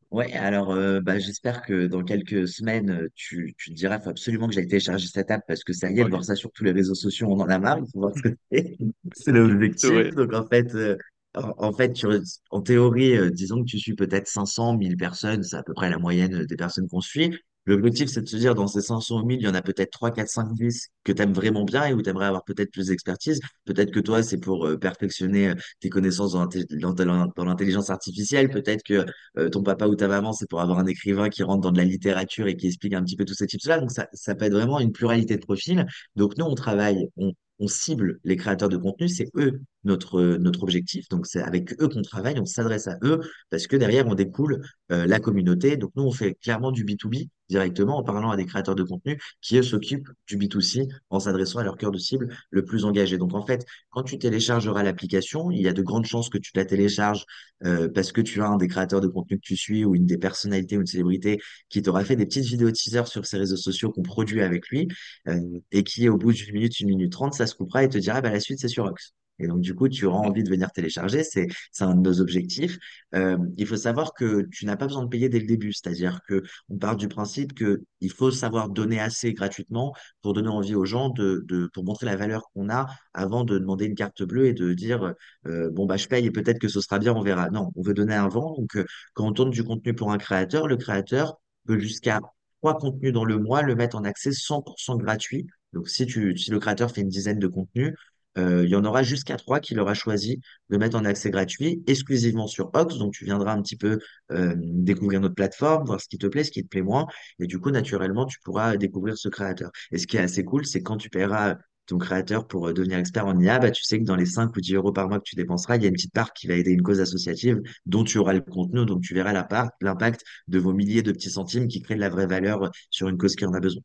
Ouais, 0.09 0.31
alors 0.33 0.71
euh, 0.71 1.01
bah, 1.01 1.19
j'espère 1.19 1.63
que 1.63 1.85
dans 1.87 2.01
quelques 2.03 2.47
semaines, 2.47 2.89
euh, 2.91 3.09
tu, 3.15 3.53
tu 3.57 3.71
te 3.71 3.75
diras, 3.75 3.99
faut 3.99 4.09
absolument 4.09 4.47
que 4.47 4.53
j'aille 4.53 4.67
télécharger 4.67 5.07
cette 5.07 5.29
app 5.31 5.41
parce 5.47 5.63
que 5.65 5.73
ça 5.73 5.91
y 5.91 5.99
est, 5.99 6.05
de 6.05 6.09
voir 6.09 6.23
ça 6.23 6.35
sur 6.35 6.49
tous 6.53 6.63
les 6.63 6.71
réseaux 6.71 6.95
sociaux, 6.95 7.27
on 7.29 7.39
en 7.41 7.49
a 7.49 7.59
marre, 7.59 7.79
il 7.79 7.91
faut 7.91 7.99
voir 7.99 8.13
ce 8.15 8.21
que 8.21 8.29
c'est. 8.51 8.77
C'est 9.13 9.31
l'objectif. 9.33 10.09
Donc 10.15 10.33
en 10.33 10.45
fait, 10.47 10.73
euh, 10.75 10.95
en, 11.35 11.51
en 11.57 11.73
fait 11.73 11.91
tu, 11.91 12.05
re- 12.07 12.39
en 12.51 12.61
théorie, 12.61 13.17
euh, 13.17 13.29
disons 13.31 13.59
que 13.63 13.69
tu 13.69 13.79
suis 13.79 13.95
peut-être 13.95 14.27
500, 14.27 14.77
1000 14.77 14.95
personnes, 14.95 15.43
c'est 15.43 15.57
à 15.57 15.63
peu 15.63 15.73
près 15.73 15.89
la 15.89 15.97
moyenne 15.97 16.45
des 16.45 16.55
personnes 16.55 16.87
qu'on 16.87 17.01
suit. 17.01 17.37
L'objectif, 17.67 18.07
c'est 18.09 18.21
de 18.21 18.29
se 18.29 18.37
dire, 18.37 18.55
dans 18.55 18.67
ces 18.67 18.81
500 18.81 19.25
000, 19.27 19.29
il 19.31 19.41
y 19.41 19.47
en 19.47 19.53
a 19.53 19.61
peut-être 19.61 19.91
3, 19.91 20.11
4, 20.11 20.29
5, 20.29 20.53
10 20.53 20.87
que 21.03 21.11
tu 21.11 21.21
aimes 21.21 21.33
vraiment 21.33 21.65
bien 21.65 21.85
et 21.85 21.93
où 21.93 22.01
tu 22.01 22.09
aimerais 22.09 22.25
avoir 22.25 22.45
peut-être 22.45 22.71
plus 22.71 22.87
d'expertise. 22.87 23.41
Peut-être 23.65 23.91
que 23.91 23.99
toi, 23.99 24.23
c'est 24.23 24.37
pour 24.37 24.65
euh, 24.65 24.77
perfectionner 24.77 25.49
euh, 25.49 25.55
tes 25.81 25.89
connaissances 25.89 26.31
dans 26.31 27.45
l'intelligence 27.45 27.89
artificielle. 27.89 28.49
Peut-être 28.49 28.83
que 28.83 29.05
euh, 29.37 29.49
ton 29.49 29.63
papa 29.63 29.85
ou 29.87 29.95
ta 29.95 30.07
maman, 30.07 30.31
c'est 30.31 30.49
pour 30.49 30.61
avoir 30.61 30.79
un 30.79 30.85
écrivain 30.85 31.27
qui 31.27 31.43
rentre 31.43 31.59
dans 31.61 31.71
de 31.73 31.77
la 31.77 31.83
littérature 31.83 32.47
et 32.47 32.55
qui 32.55 32.67
explique 32.67 32.93
un 32.93 33.03
petit 33.03 33.17
peu 33.17 33.25
tous 33.25 33.33
ces 33.33 33.47
types-là. 33.47 33.81
Donc, 33.81 33.91
ça, 33.91 34.07
ça 34.13 34.33
peut 34.33 34.45
être 34.45 34.53
vraiment 34.53 34.79
une 34.79 34.93
pluralité 34.93 35.35
de 35.35 35.41
profils. 35.41 35.85
Donc, 36.15 36.37
nous, 36.37 36.45
on 36.45 36.55
travaille, 36.55 37.09
on, 37.17 37.33
cible 37.67 38.19
les 38.23 38.35
créateurs 38.37 38.69
de 38.69 38.77
contenu, 38.77 39.09
c'est 39.09 39.29
eux 39.35 39.61
notre, 39.83 40.21
notre 40.37 40.63
objectif. 40.63 41.09
Donc, 41.09 41.25
c'est 41.25 41.41
avec 41.41 41.73
eux 41.81 41.89
qu'on 41.89 42.03
travaille, 42.03 42.39
on 42.39 42.45
s'adresse 42.45 42.87
à 42.87 42.97
eux 43.03 43.19
parce 43.49 43.65
que 43.67 43.75
derrière, 43.75 44.07
on 44.07 44.13
découle 44.13 44.61
la 44.89 45.19
communauté. 45.19 45.75
Donc, 45.75 45.89
nous, 45.95 46.03
on 46.03 46.11
fait 46.11 46.35
clairement 46.35 46.71
du 46.71 46.85
B2B 46.85 47.29
directement 47.49 47.97
en 47.97 48.03
parlant 48.03 48.31
à 48.31 48.37
des 48.37 48.45
créateurs 48.45 48.75
de 48.75 48.83
contenu 48.83 49.19
qui, 49.41 49.57
eux, 49.57 49.63
s'occupent 49.63 50.09
du 50.27 50.37
B2C 50.37 50.87
en 51.09 51.19
s'adressant 51.19 51.59
à 51.59 51.63
leur 51.63 51.77
cœur 51.77 51.91
de 51.91 51.97
cible 51.97 52.35
le 52.49 52.65
plus 52.65 52.85
engagé. 52.85 53.17
Donc, 53.17 53.33
en 53.33 53.45
fait, 53.45 53.65
quand 53.89 54.03
tu 54.03 54.17
téléchargeras 54.19 54.83
l'application, 54.83 55.51
il 55.51 55.61
y 55.61 55.67
a 55.67 55.73
de 55.73 55.81
grandes 55.81 56.05
chances 56.05 56.29
que 56.29 56.37
tu 56.37 56.51
la 56.55 56.65
télécharges 56.65 57.25
euh, 57.65 57.89
parce 57.89 58.11
que 58.11 58.21
tu 58.21 58.41
as 58.41 58.47
un 58.47 58.57
des 58.57 58.67
créateurs 58.67 59.01
de 59.01 59.07
contenu 59.07 59.37
que 59.37 59.45
tu 59.45 59.57
suis 59.57 59.85
ou 59.85 59.95
une 59.95 60.05
des 60.05 60.17
personnalités 60.17 60.77
ou 60.77 60.81
une 60.81 60.87
célébrité 60.87 61.39
qui 61.69 61.81
t'aura 61.81 62.03
fait 62.03 62.15
des 62.15 62.25
petites 62.25 62.45
vidéos 62.45 62.71
teaser 62.71 63.05
sur 63.05 63.25
ses 63.25 63.37
réseaux 63.37 63.57
sociaux 63.57 63.91
qu'on 63.91 64.03
produit 64.03 64.41
avec 64.41 64.67
lui 64.69 64.87
euh, 65.27 65.39
et 65.71 65.83
qui, 65.83 66.09
au 66.09 66.17
bout 66.17 66.33
d'une 66.33 66.53
minute, 66.53 66.79
une 66.79 66.89
minute 66.89 67.11
trente, 67.11 67.33
ça 67.33 67.47
se 67.47 67.55
coupera 67.55 67.83
et 67.83 67.89
te 67.89 67.97
dira, 67.97 68.21
bah, 68.21 68.31
la 68.31 68.39
suite, 68.39 68.59
c'est 68.59 68.67
sur 68.67 68.85
Ox. 68.85 69.13
Et 69.39 69.47
donc, 69.47 69.61
du 69.61 69.75
coup, 69.75 69.87
tu 69.87 70.05
auras 70.05 70.19
envie 70.19 70.43
de 70.43 70.49
venir 70.49 70.71
télécharger. 70.71 71.23
C'est, 71.23 71.47
un 71.79 71.95
de 71.95 72.01
nos 72.01 72.21
objectifs. 72.21 72.77
Euh, 73.15 73.37
il 73.57 73.65
faut 73.67 73.77
savoir 73.77 74.13
que 74.13 74.47
tu 74.51 74.65
n'as 74.65 74.75
pas 74.77 74.87
besoin 74.87 75.03
de 75.03 75.09
payer 75.09 75.29
dès 75.29 75.39
le 75.39 75.45
début. 75.45 75.73
C'est-à-dire 75.73 76.21
que 76.27 76.43
on 76.69 76.77
part 76.77 76.95
du 76.97 77.07
principe 77.07 77.53
que 77.53 77.83
il 78.01 78.11
faut 78.11 78.31
savoir 78.31 78.69
donner 78.69 78.99
assez 78.99 79.33
gratuitement 79.33 79.93
pour 80.21 80.33
donner 80.33 80.49
envie 80.49 80.75
aux 80.75 80.85
gens 80.85 81.09
de, 81.09 81.45
pour 81.73 81.83
montrer 81.83 82.05
la 82.05 82.15
valeur 82.15 82.49
qu'on 82.53 82.69
a 82.69 82.87
avant 83.13 83.43
de 83.43 83.57
demander 83.57 83.85
une 83.85 83.95
carte 83.95 84.23
bleue 84.23 84.47
et 84.47 84.53
de 84.53 84.73
dire, 84.73 85.13
euh, 85.45 85.69
bon, 85.71 85.85
bah, 85.85 85.97
je 85.97 86.07
paye 86.07 86.25
et 86.25 86.31
peut-être 86.31 86.59
que 86.59 86.67
ce 86.67 86.81
sera 86.81 86.99
bien, 86.99 87.13
on 87.13 87.21
verra. 87.21 87.49
Non, 87.49 87.71
on 87.75 87.81
veut 87.81 87.93
donner 87.93 88.15
un 88.15 88.27
vent. 88.27 88.55
Donc, 88.57 88.75
euh, 88.75 88.85
quand 89.13 89.27
on 89.27 89.33
tourne 89.33 89.51
du 89.51 89.63
contenu 89.63 89.93
pour 89.93 90.11
un 90.11 90.17
créateur, 90.17 90.67
le 90.67 90.77
créateur 90.77 91.39
peut 91.65 91.79
jusqu'à 91.79 92.19
trois 92.61 92.77
contenus 92.77 93.13
dans 93.13 93.25
le 93.25 93.37
mois 93.37 93.61
le 93.61 93.75
mettre 93.75 93.97
en 93.97 94.03
accès 94.03 94.31
100% 94.31 94.97
gratuit. 94.97 95.47
Donc, 95.73 95.89
si 95.89 96.05
tu, 96.05 96.37
si 96.37 96.51
le 96.51 96.59
créateur 96.59 96.91
fait 96.91 97.01
une 97.01 97.09
dizaine 97.09 97.39
de 97.39 97.47
contenus, 97.47 97.93
euh, 98.37 98.63
il 98.65 98.69
y 98.69 98.75
en 98.75 98.85
aura 98.85 99.03
jusqu'à 99.03 99.35
trois 99.37 99.59
qu'il 99.59 99.79
aura 99.79 99.93
choisi 99.93 100.41
de 100.69 100.77
mettre 100.77 100.97
en 100.97 101.05
accès 101.05 101.29
gratuit 101.31 101.83
exclusivement 101.87 102.47
sur 102.47 102.69
Ox. 102.73 102.97
Donc, 102.97 103.13
tu 103.13 103.25
viendras 103.25 103.53
un 103.53 103.61
petit 103.61 103.77
peu 103.77 103.99
euh, 104.31 104.53
découvrir 104.57 105.19
notre 105.21 105.35
plateforme, 105.35 105.85
voir 105.85 106.01
ce 106.01 106.07
qui 106.07 106.17
te 106.17 106.27
plaît, 106.27 106.43
ce 106.43 106.51
qui 106.51 106.63
te 106.63 106.67
plaît 106.67 106.81
moins. 106.81 107.07
Et 107.39 107.47
du 107.47 107.59
coup, 107.59 107.71
naturellement, 107.71 108.25
tu 108.25 108.39
pourras 108.43 108.77
découvrir 108.77 109.17
ce 109.17 109.29
créateur. 109.29 109.71
Et 109.91 109.97
ce 109.97 110.07
qui 110.07 110.17
est 110.17 110.21
assez 110.21 110.43
cool, 110.43 110.65
c'est 110.65 110.81
quand 110.81 110.97
tu 110.97 111.09
paieras 111.09 111.55
ton 111.87 111.97
créateur 111.97 112.47
pour 112.47 112.67
euh, 112.67 112.73
devenir 112.73 112.99
expert 112.99 113.25
en 113.25 113.39
IA, 113.39 113.59
bah, 113.59 113.71
tu 113.71 113.83
sais 113.83 113.99
que 113.99 114.03
dans 114.03 114.15
les 114.15 114.25
5 114.25 114.55
ou 114.55 114.61
10 114.61 114.75
euros 114.75 114.91
par 114.91 115.07
mois 115.07 115.19
que 115.19 115.23
tu 115.23 115.35
dépenseras, 115.35 115.77
il 115.77 115.83
y 115.83 115.85
a 115.85 115.87
une 115.87 115.95
petite 115.95 116.13
part 116.13 116.33
qui 116.33 116.47
va 116.47 116.53
aider 116.53 116.71
une 116.71 116.83
cause 116.83 116.99
associative 116.99 117.61
dont 117.85 118.03
tu 118.03 118.17
auras 118.19 118.33
le 118.33 118.41
contenu, 118.41 118.85
donc 118.85 119.01
tu 119.01 119.13
verras 119.13 119.33
la 119.33 119.43
part, 119.43 119.69
l'impact 119.81 120.23
de 120.47 120.59
vos 120.59 120.73
milliers 120.73 121.01
de 121.01 121.11
petits 121.11 121.31
centimes 121.31 121.67
qui 121.67 121.81
créent 121.81 121.95
de 121.95 122.01
la 122.01 122.09
vraie 122.09 122.27
valeur 122.27 122.69
sur 122.89 123.07
une 123.07 123.17
cause 123.17 123.35
qui 123.35 123.45
en 123.45 123.53
a 123.53 123.59
besoin. 123.59 123.81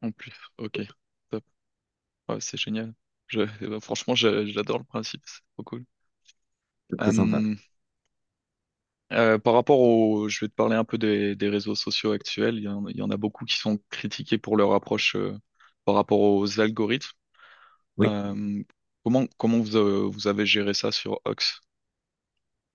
En 0.00 0.12
plus, 0.12 0.32
ok. 0.58 0.80
Top. 1.30 1.44
C'est 2.40 2.56
génial. 2.56 2.94
Je, 3.32 3.66
bah, 3.68 3.80
franchement, 3.80 4.14
j'adore 4.14 4.78
le 4.78 4.84
principe. 4.84 5.22
C'est 5.26 5.40
trop 5.54 5.64
cool. 5.64 5.84
C'est 6.90 6.98
très 6.98 7.12
sympa. 7.12 7.44
Euh, 7.48 7.56
euh, 9.12 9.38
par 9.38 9.54
rapport 9.54 9.80
au, 9.80 10.28
je 10.28 10.40
vais 10.44 10.48
te 10.48 10.54
parler 10.54 10.76
un 10.76 10.84
peu 10.84 10.96
des, 10.98 11.36
des 11.36 11.48
réseaux 11.48 11.74
sociaux 11.74 12.12
actuels. 12.12 12.56
Il 12.56 12.62
y 12.64 12.68
en, 12.68 12.86
il 12.88 12.96
y 12.96 13.02
en 13.02 13.10
a 13.10 13.16
beaucoup 13.16 13.44
qui 13.44 13.56
sont 13.56 13.78
critiqués 13.90 14.38
pour 14.38 14.56
leur 14.56 14.72
approche 14.72 15.16
euh, 15.16 15.36
par 15.84 15.94
rapport 15.94 16.20
aux 16.20 16.60
algorithmes. 16.60 17.10
Oui. 17.96 18.12
Euh, 18.12 18.62
comment, 19.04 19.26
comment 19.38 19.60
vous, 19.60 19.76
euh, 19.76 20.08
vous 20.12 20.28
avez 20.28 20.46
géré 20.46 20.74
ça 20.74 20.92
sur 20.92 21.20
Ox? 21.24 21.60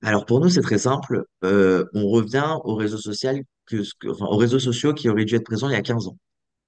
Alors 0.04 0.26
pour 0.26 0.40
nous, 0.40 0.50
c'est 0.50 0.62
très 0.62 0.78
simple. 0.80 1.26
Euh, 1.44 1.86
on 1.94 2.08
revient 2.10 2.58
aux 2.64 2.76
réseaux 2.76 2.98
sociaux 2.98 3.32
que, 3.68 3.84
ce 3.84 3.94
que- 4.00 4.08
enfin, 4.10 4.26
aux 4.26 4.38
réseaux 4.38 4.60
sociaux 4.60 4.94
qui 4.94 5.10
auraient 5.10 5.26
dû 5.26 5.36
être 5.36 5.44
présents 5.46 5.70
il 5.70 5.74
y 5.74 5.76
a 5.76 5.82
15 5.82 6.08
ans. 6.08 6.18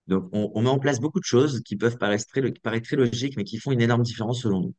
Donc, 0.09 0.27
on, 0.33 0.61
met 0.61 0.69
en 0.69 0.79
place 0.79 0.99
beaucoup 0.99 1.19
de 1.19 1.25
choses 1.25 1.61
qui 1.61 1.75
peuvent 1.75 1.97
paraître 1.97 2.25
très, 2.27 2.41
logiques, 2.95 3.37
mais 3.37 3.43
qui 3.43 3.57
font 3.57 3.71
une 3.71 3.81
énorme 3.81 4.01
différence 4.01 4.41
selon 4.41 4.61
nous. 4.61 4.73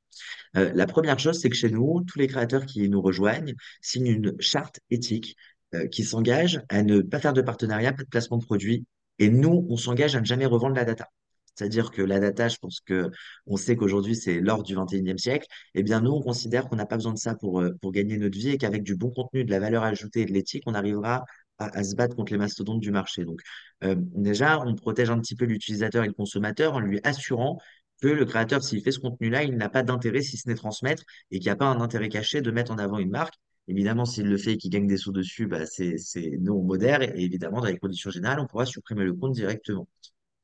Euh, 0.56 0.72
la 0.75 0.87
première 0.87 1.18
chose, 1.20 1.38
c'est 1.38 1.49
que 1.49 1.56
chez 1.56 1.70
nous, 1.70 2.02
tous 2.06 2.18
les 2.18 2.26
créateurs 2.26 2.66
qui 2.66 2.88
nous 2.88 3.00
rejoignent 3.00 3.54
signent 3.80 4.08
une 4.08 4.34
charte 4.40 4.80
éthique 4.90 5.37
euh, 5.75 5.87
qui 5.87 6.02
s'engage 6.02 6.60
à 6.68 6.82
ne 6.82 7.00
pas 7.00 7.20
faire 7.20 7.32
de 7.32 7.42
partenariat, 7.42 7.92
pas 7.92 8.02
de 8.02 8.08
placement 8.08 8.38
de 8.38 8.44
produits. 8.44 8.84
Et 9.20 9.30
nous, 9.30 9.66
on 9.70 9.76
s'engage 9.76 10.16
à 10.16 10.20
ne 10.20 10.26
jamais 10.26 10.46
revendre 10.46 10.75
la 10.75 10.84
data. 10.84 11.08
C'est-à-dire 11.54 11.90
que 11.90 12.02
la 12.02 12.18
data, 12.18 12.49
je 12.49 12.56
pense 12.56 12.80
que 12.80 13.10
on 13.46 13.56
sait 13.56 13.76
qu'aujourd'hui, 13.76 14.16
c'est 14.16 14.40
l'or 14.40 14.62
du 14.62 14.75
21e 14.75 15.18
siècle. 15.18 15.46
Eh 15.75 15.82
bien, 15.82 16.00
nous, 16.00 16.10
on 16.10 16.20
considère 16.22 16.68
qu'on 16.68 16.76
n'a 16.76 16.87
pas 16.87 16.96
besoin 16.96 17.12
de 17.12 17.18
ça 17.18 17.34
pour, 17.34 17.60
euh, 17.60 17.70
pour 17.80 17.92
gagner 17.92 18.18
notre 18.18 18.37
vie 18.37 18.50
et 18.50 18.58
qu'avec 18.58 18.82
du 18.82 18.96
bon 18.96 19.10
contenu, 19.10 19.44
de 19.44 19.50
la 19.50 19.60
valeur 19.60 19.84
ajoutée 19.84 20.22
et 20.22 20.25
de 20.25 20.32
l'éthique, 20.32 20.64
on 20.66 20.75
arrivera 20.75 21.25
à, 21.61 21.85
se 21.85 21.95
battre 21.95 22.17
contre 22.17 22.33
les 22.33 22.38
mastodontes 22.38 22.81
du 22.81 22.90
marché. 22.90 23.25
Donc, 23.25 23.40
euh, 23.85 23.95
déjà, 23.99 24.61
on 24.61 24.75
protège 24.75 25.11
un 25.11 25.21
petit 25.21 25.37
peu 25.37 25.45
l'utilisateur 25.45 26.05
et 26.05 26.07
le 26.07 26.12
consommateur 26.12 26.75
en 26.75 26.81
lui 26.81 27.00
assurant 27.05 27.59
que 28.00 28.09
le 28.09 28.25
créateur, 28.25 28.62
s'il 28.62 28.83
fait 28.83 28.93
ce 28.93 28.99
contenu-là, 28.99 29.43
il 29.43 29.57
n'a 29.57 29.69
pas 29.69 29.83
d'intérêt 29.83 30.23
si 30.23 30.37
ce 30.37 30.49
n'est 30.49 30.55
transmettre 30.55 31.05
et 31.31 31.38
qu'il 31.38 31.47
n'y 31.47 31.52
a 31.52 31.57
pas 31.57 31.67
un 31.67 31.81
intérêt 31.81 32.09
caché 32.09 32.40
de 32.40 32.50
mettre 32.50 32.73
en 32.73 32.79
avant 32.79 32.99
une 32.99 33.11
marque. 33.11 33.35
Évidemment, 33.69 34.05
s'il 34.05 34.26
le 34.26 34.38
fait 34.38 34.55
et 34.55 34.57
qu'il 34.57 34.71
gagne 34.71 34.87
des 34.87 34.97
sous 34.97 35.12
dessus, 35.12 35.47
bah, 35.47 35.67
c'est, 35.67 35.99
c'est, 35.99 36.38
nous, 36.40 36.62
modère 36.62 37.02
et 37.02 37.12
évidemment, 37.17 37.61
dans 37.61 37.67
les 37.67 37.79
conditions 37.79 38.11
générales, 38.11 38.40
on 38.40 38.47
pourra 38.47 38.67
supprimer 38.67 39.05
le 39.05 39.12
compte 39.12 39.33
directement. 39.33 39.87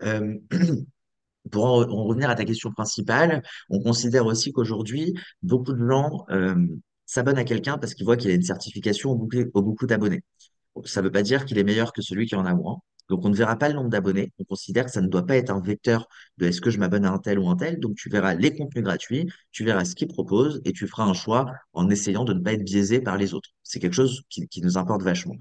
Euh, 0.03 0.37
pour 1.51 1.65
en, 1.65 1.83
en 1.83 2.05
revenir 2.05 2.29
à 2.31 2.35
ta 2.35 2.45
question 2.45 2.71
principale, 2.73 3.43
on 3.71 3.81
considère 3.81 4.27
aussi 4.27 4.53
qu'aujourd'hui, 4.53 5.15
beaucoup 5.43 5.73
de 5.73 5.89
gens 5.89 6.27
euh, 6.31 6.55
s'abonnent 7.07 7.39
à 7.39 7.45
quelqu'un 7.45 7.79
parce 7.79 7.95
qu'ils 7.95 8.05
voient 8.05 8.17
qu'il 8.17 8.31
a 8.31 8.35
une 8.35 8.43
certification 8.43 9.11
au 9.13 9.17
beaucoup, 9.17 9.39
au 9.55 9.63
beaucoup 9.63 9.87
d'abonnés. 9.87 10.23
Ça 10.85 11.01
ne 11.01 11.07
veut 11.07 11.13
pas 11.13 11.23
dire 11.23 11.45
qu'il 11.45 11.59
est 11.59 11.65
meilleur 11.65 11.93
que 11.93 12.03
celui 12.03 12.27
qui 12.27 12.35
en 12.35 12.45
a 12.45 12.55
moins. 12.55 12.81
Donc, 13.09 13.25
on 13.25 13.29
ne 13.29 13.35
verra 13.37 13.57
pas 13.57 13.69
le 13.69 13.75
nombre 13.75 13.91
d'abonnés. 13.91 14.33
On 14.39 14.45
considère 14.45 14.87
que 14.87 14.91
ça 14.91 15.01
ne 15.01 15.09
doit 15.09 15.27
pas 15.27 15.37
être 15.37 15.51
un 15.51 15.61
vecteur 15.61 16.09
de 16.39 16.47
est-ce 16.47 16.61
que 16.61 16.71
je 16.71 16.79
m'abonne 16.79 17.05
à 17.05 17.13
un 17.13 17.19
tel 17.19 17.39
ou 17.39 17.49
un 17.49 17.57
tel. 17.57 17.79
Donc, 17.79 17.97
tu 17.97 18.09
verras 18.09 18.35
les 18.35 18.55
contenus 18.57 18.85
gratuits, 18.85 19.31
tu 19.53 19.65
verras 19.65 19.85
ce 19.85 19.95
qu'ils 19.95 20.09
proposent 20.09 20.61
et 20.65 20.73
tu 20.73 20.87
feras 20.89 21.05
un 21.05 21.15
choix 21.15 21.53
en 21.73 21.89
essayant 21.89 22.25
de 22.25 22.33
ne 22.35 22.41
pas 22.41 22.55
être 22.55 22.65
biaisé 22.65 23.01
par 23.01 23.17
les 23.17 23.35
autres. 23.35 23.51
C'est 23.63 23.79
quelque 23.79 23.95
chose 23.95 24.23
qui, 24.29 24.49
nous 24.63 24.77
importe 24.77 25.03
vachement. 25.03 25.37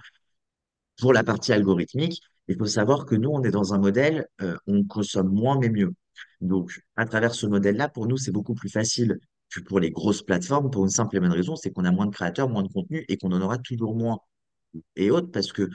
Pour 1.00 1.14
la 1.14 1.24
partie 1.24 1.54
algorithmique, 1.54 2.22
il 2.48 2.58
faut 2.58 2.66
savoir 2.68 3.06
que 3.06 3.16
nous, 3.16 3.30
on 3.30 3.44
est 3.44 3.52
dans 3.52 3.74
un 3.74 3.80
modèle, 3.80 4.28
euh, 4.42 4.56
on 4.68 4.84
consomme 4.84 5.30
moins 5.30 5.58
mais 5.60 5.70
mieux. 5.70 5.94
Donc, 6.42 6.82
à 6.96 7.06
travers 7.06 7.34
ce 7.34 7.48
modèle-là, 7.48 7.90
pour 7.90 8.08
nous, 8.08 8.18
c'est 8.18 8.32
beaucoup 8.32 8.54
plus 8.54 8.70
facile 8.70 9.18
que 9.50 9.60
pour 9.62 9.80
les 9.80 9.92
grosses 9.92 10.22
plateformes, 10.22 10.70
pour 10.70 10.84
une 10.84 10.90
simple 10.90 11.18
et 11.18 11.20
bonne 11.20 11.32
raison, 11.32 11.56
c'est 11.56 11.72
qu'on 11.72 11.86
a 11.86 11.92
moins 11.92 12.06
de 12.06 12.12
créateurs, 12.14 12.50
moins 12.50 12.64
de 12.64 12.72
contenu 12.72 13.06
et 13.08 13.18
qu'on 13.18 13.32
en 13.32 13.42
aura 13.42 13.58
toujours 13.58 13.96
moins 13.96 14.20
et 14.96 15.12
autres, 15.12 15.32
parce 15.32 15.52
que 15.52 15.70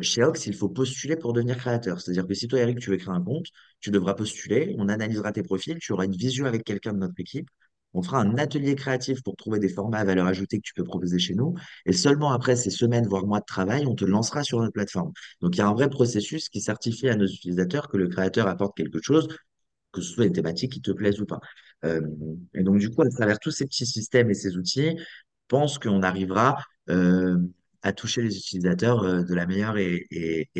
chez 0.00 0.22
Ox, 0.22 0.46
il 0.46 0.54
faut 0.54 0.70
postuler 0.70 1.16
pour 1.16 1.34
devenir 1.34 1.58
créateur. 1.58 2.00
C'est-à-dire 2.00 2.26
que 2.26 2.34
si 2.34 2.48
toi, 2.48 2.58
Eric, 2.58 2.78
tu 2.78 2.90
veux 2.90 2.96
créer 2.96 3.14
un 3.14 3.20
compte, 3.20 3.46
tu 3.80 3.90
devras 3.90 4.14
postuler, 4.14 4.74
on 4.78 4.88
analysera 4.88 5.30
tes 5.32 5.42
profils, 5.42 5.78
tu 5.78 5.92
auras 5.92 6.06
une 6.06 6.16
vision 6.16 6.46
avec 6.46 6.64
quelqu'un 6.64 6.94
de 6.94 6.98
notre 6.98 7.18
équipe, 7.18 7.48
on 7.92 8.02
fera 8.02 8.18
un 8.18 8.38
atelier 8.38 8.74
créatif 8.74 9.22
pour 9.22 9.36
trouver 9.36 9.58
des 9.58 9.68
formats 9.68 9.98
à 9.98 10.04
valeur 10.04 10.26
ajoutée 10.26 10.56
que 10.56 10.62
tu 10.64 10.72
peux 10.74 10.84
proposer 10.84 11.18
chez 11.18 11.34
nous, 11.34 11.54
et 11.86 11.92
seulement 11.92 12.32
après 12.32 12.56
ces 12.56 12.70
semaines, 12.70 13.06
voire 13.06 13.26
mois 13.26 13.40
de 13.40 13.44
travail, 13.44 13.86
on 13.86 13.94
te 13.94 14.04
lancera 14.04 14.42
sur 14.42 14.58
notre 14.60 14.72
plateforme. 14.72 15.12
Donc, 15.42 15.54
il 15.54 15.58
y 15.58 15.60
a 15.60 15.68
un 15.68 15.74
vrai 15.74 15.90
processus 15.90 16.48
qui 16.48 16.60
certifie 16.60 17.08
à 17.08 17.14
nos 17.14 17.26
utilisateurs 17.26 17.88
que 17.88 17.96
le 17.96 18.08
créateur 18.08 18.48
apporte 18.48 18.76
quelque 18.76 19.00
chose, 19.02 19.28
que 19.92 20.00
ce 20.00 20.12
soit 20.12 20.24
des 20.24 20.32
thématiques 20.32 20.72
qui 20.72 20.80
te 20.80 20.90
plaisent 20.90 21.20
ou 21.20 21.26
pas. 21.26 21.40
Et 22.54 22.62
donc, 22.62 22.78
du 22.78 22.90
coup, 22.90 23.02
à 23.02 23.08
travers 23.10 23.38
tous 23.38 23.50
ces 23.50 23.66
petits 23.66 23.86
systèmes 23.86 24.30
et 24.30 24.34
ces 24.34 24.56
outils, 24.56 24.96
je 24.96 25.04
pense 25.46 25.78
qu'on 25.78 26.02
arrivera 26.02 26.56
à 27.84 27.92
toucher 27.92 28.22
les 28.22 28.36
utilisateurs 28.36 29.04
euh, 29.04 29.22
de 29.22 29.34
la 29.34 29.46
meilleure 29.46 29.76
et, 29.78 30.08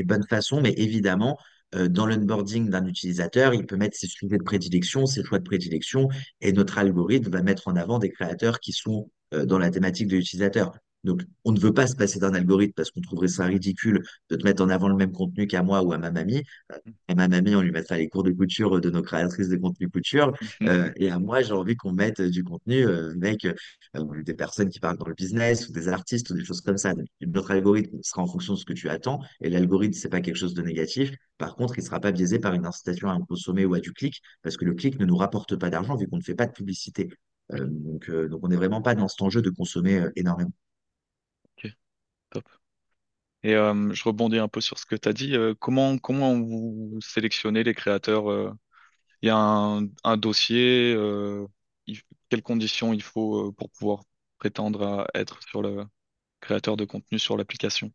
bonne 0.05 0.25
façon. 0.29 0.61
Mais 0.61 0.75
évidemment, 0.77 1.39
euh, 1.75 1.89
dans 1.89 2.07
l'onboarding 2.07 2.71
d'un 2.71 2.87
utilisateur, 2.87 3.55
il 3.55 3.67
peut 3.67 3.77
mettre 3.77 3.97
ses 3.97 4.07
sujets 4.07 4.39
de 4.39 4.45
prédilection, 4.45 5.07
ses 5.07 5.25
choix 5.25 5.39
de 5.39 5.45
prédilection, 5.45 6.09
et 6.41 6.53
notre 6.53 6.79
algorithme 6.79 7.31
va 7.31 7.43
mettre 7.43 7.67
en 7.67 7.77
avant 7.77 7.99
des 7.99 8.11
créateurs 8.11 8.61
qui 8.61 8.73
sont 8.73 9.11
euh, 9.33 9.47
dans 9.47 9.59
la 9.59 9.71
thématique 9.71 10.07
de 10.07 10.17
l'utilisateur. 10.17 10.75
Donc, 11.05 11.23
on 11.45 11.53
ne 11.53 11.61
veut 11.61 11.73
pas 11.73 11.87
se 11.87 11.95
passer 11.97 12.19
d'un 12.19 12.35
algorithme 12.35 12.73
parce 12.75 12.91
qu'on 12.91 13.01
trouverait 13.01 13.29
ça 13.29 13.45
ridicule 13.47 14.03
de 14.31 14.37
te 14.37 14.45
mettre 14.45 14.63
en 14.63 14.69
avant 14.69 14.89
le 14.89 14.97
même 14.97 15.13
contenu 15.13 15.47
qu'à 15.47 15.63
moi 15.63 15.83
ou 15.83 15.93
à 15.93 15.99
ma 15.99 16.11
mamie. 16.11 16.43
Euh, 16.73 16.77
À 17.09 17.15
ma 17.15 17.29
mamie, 17.29 17.55
on 17.55 17.61
lui 17.63 17.71
mettra 17.71 17.97
les 17.99 18.09
cours 18.09 18.23
de 18.25 18.33
couture 18.33 18.81
de 18.81 18.91
nos 18.91 19.03
créatrices 19.03 19.49
de 19.49 19.57
contenu 19.57 19.89
couture. 19.89 20.33
Euh, 20.69 20.91
et 20.97 21.11
à 21.11 21.19
moi, 21.19 21.43
j'ai 21.43 21.53
envie 21.53 21.77
qu'on 21.77 21.93
mette 21.93 22.21
du 22.21 22.43
contenu 22.45 22.87
euh, 22.87 23.13
avec 23.13 23.45
euh, 23.45 24.23
des 24.23 24.35
personnes 24.35 24.69
qui 24.69 24.81
parlent 24.81 24.99
dans 24.99 25.07
le 25.07 25.15
business 25.15 25.69
ou 25.69 25.73
des 25.73 25.89
artistes 25.89 26.31
ou 26.31 26.35
des 26.35 26.45
choses 26.45 26.61
comme 26.61 26.79
ça. 26.79 26.95
Donc, 26.95 27.07
notre 27.21 27.51
algorithme 27.51 27.99
sera 28.03 28.23
en 28.23 28.27
fonction 28.27 28.55
de 28.55 28.59
ce 28.59 28.65
que 28.65 28.73
tu 28.73 28.89
attends. 28.89 29.21
Et 29.41 29.51
l'algorithme, 29.51 29.95
c'est 29.95 30.09
pas 30.09 30.21
quelque 30.21 30.37
chose 30.37 30.55
de 30.55 30.63
négatif. 30.63 31.13
Par 31.39 31.57
contre, 31.57 31.79
il 31.79 31.83
sera 31.85 32.01
pas 32.01 32.13
biaisé 32.13 32.39
par 32.39 32.55
une 32.55 32.67
incitation 32.67 33.09
à 33.09 33.19
consommer 33.29 33.65
ou 33.65 33.75
à 33.75 33.81
du 33.81 33.93
clic 33.93 34.21
parce 34.43 34.57
que 34.57 34.65
le 34.65 34.75
clic 34.75 34.99
ne 34.99 35.05
nous 35.05 35.17
rapporte 35.17 35.57
pas 35.57 35.71
d'argent 35.71 35.97
vu 35.97 36.07
qu'on 36.09 36.17
ne 36.19 36.23
fait 36.23 36.35
pas 36.35 36.47
de 36.47 36.53
publicité. 36.53 37.11
Euh, 37.53 37.67
donc, 37.69 38.09
euh, 38.09 38.29
donc, 38.29 38.41
on 38.43 38.49
n'est 38.49 38.57
vraiment 38.57 38.83
pas 38.83 38.95
dans 38.95 39.09
cet 39.09 39.23
enjeu 39.23 39.43
de 39.43 39.51
consommer 39.51 39.99
euh, 40.01 40.11
énormément. 40.17 40.53
Et 43.43 43.55
euh, 43.55 43.93
je 43.93 44.03
rebondis 44.05 44.39
un 44.39 44.49
peu 44.49 44.61
sur 44.61 44.79
ce 44.79 44.87
que 44.87 44.97
tu 44.97 45.09
as 45.09 45.13
dit. 45.13 45.35
Euh, 45.37 45.55
comment, 45.59 45.99
comment 45.99 46.35
vous 46.41 46.99
sélectionnez 47.03 47.63
les 47.65 47.75
créateurs? 47.75 48.31
euh, 48.31 48.51
Il 49.23 49.29
y 49.29 49.31
a 49.31 49.37
un, 49.39 50.17
dossier. 50.19 50.97
quelles 52.29 52.43
conditions 52.43 52.93
il 52.93 53.03
faut 53.03 53.53
pour 53.53 53.71
pouvoir 53.71 54.05
prétendre 54.39 54.83
à 54.87 55.07
être 55.19 55.43
sur 55.49 55.63
le 55.63 55.85
créateur 56.41 56.77
de 56.79 56.85
contenu 56.87 57.19
sur 57.21 57.37
l'application? 57.39 57.93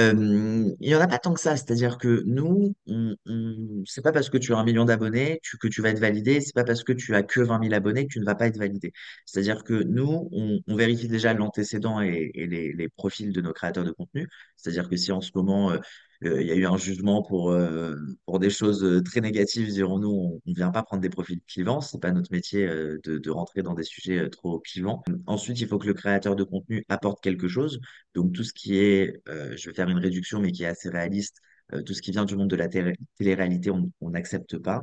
Il 0.00 0.76
y 0.88 0.94
en 0.94 1.00
a 1.00 1.08
pas 1.08 1.18
tant 1.18 1.34
que 1.34 1.40
ça, 1.40 1.56
c'est-à-dire 1.56 1.98
que 1.98 2.22
nous, 2.26 2.74
on, 2.86 3.16
on- 3.26 3.82
c'est 3.86 4.02
pas 4.02 4.12
parce 4.12 4.30
que 4.30 4.38
tu 4.38 4.52
as 4.54 4.56
un 4.58 4.64
million 4.64 4.84
d'abonnés 4.84 5.40
que 5.60 5.66
tu 5.68 5.82
vas 5.82 5.90
être 5.90 5.98
validé, 5.98 6.40
c'est 6.40 6.54
pas 6.54 6.64
parce 6.64 6.84
que 6.84 6.92
tu 6.92 7.14
as 7.16 7.22
que 7.24 7.40
vingt 7.40 7.58
mille 7.58 7.74
abonnés 7.74 8.06
que 8.06 8.12
tu 8.12 8.20
ne 8.20 8.24
vas 8.24 8.34
pas 8.36 8.46
être 8.46 8.58
validé. 8.58 8.92
C'est-à-dire 9.26 9.64
que 9.64 9.74
nous, 9.74 10.28
on, 10.32 10.60
vérifie 10.76 11.08
déjà 11.08 11.34
l'antécédent 11.34 12.00
et, 12.00 12.30
les, 12.34 12.88
profils 12.90 13.32
de 13.32 13.40
nos 13.40 13.52
créateurs 13.52 13.84
de 13.84 13.90
contenu. 13.90 14.28
C'est-à-dire 14.56 14.88
que 14.88 14.96
si 14.96 15.10
en 15.12 15.20
ce 15.20 15.30
moment, 15.34 15.72
euh, 15.72 15.78
il 16.22 16.46
y 16.46 16.50
a 16.50 16.54
eu 16.56 16.66
un 16.66 16.76
jugement 16.76 17.22
pour, 17.22 17.52
euh, 17.52 17.94
pour 18.26 18.40
des 18.40 18.50
choses 18.50 18.82
euh, 18.82 19.00
très 19.02 19.20
négatives, 19.20 19.68
dirons-nous, 19.68 20.10
on 20.10 20.40
ne 20.46 20.54
vient 20.54 20.70
pas 20.70 20.82
prendre 20.82 21.00
des 21.00 21.10
profils 21.10 21.40
clivants, 21.46 21.80
c'est 21.80 22.00
pas 22.00 22.10
notre 22.10 22.32
métier 22.32 22.66
euh, 22.66 22.98
de, 23.04 23.30
rentrer 23.30 23.62
dans 23.62 23.74
des 23.74 23.84
sujets 23.84 24.28
trop 24.30 24.58
clivants. 24.58 25.02
Ensuite, 25.26 25.60
il 25.60 25.68
faut 25.68 25.78
que 25.78 25.86
le 25.86 25.94
créateur 25.94 26.34
de 26.34 26.42
contenu 26.42 26.84
apporte 26.88 27.22
quelque 27.22 27.46
chose. 27.46 27.80
Donc 28.14 28.32
tout 28.32 28.42
ce 28.42 28.52
qui 28.52 28.78
est, 28.78 29.22
je 29.26 29.68
vais 29.68 29.74
faire 29.74 29.88
une 29.88 29.98
réduction, 29.98 30.40
mais 30.40 30.50
qui 30.50 30.64
est 30.64 30.66
assez 30.66 30.88
réaliste, 30.88 31.40
tout 31.86 31.92
ce 31.92 32.02
qui 32.02 32.10
vient 32.10 32.24
du 32.24 32.36
monde 32.36 32.48
de 32.48 32.56
la 32.56 32.68
télé- 32.68 32.96
télé-réalité, 33.18 33.70
on 33.70 34.10
n'accepte 34.10 34.58
pas. 34.58 34.82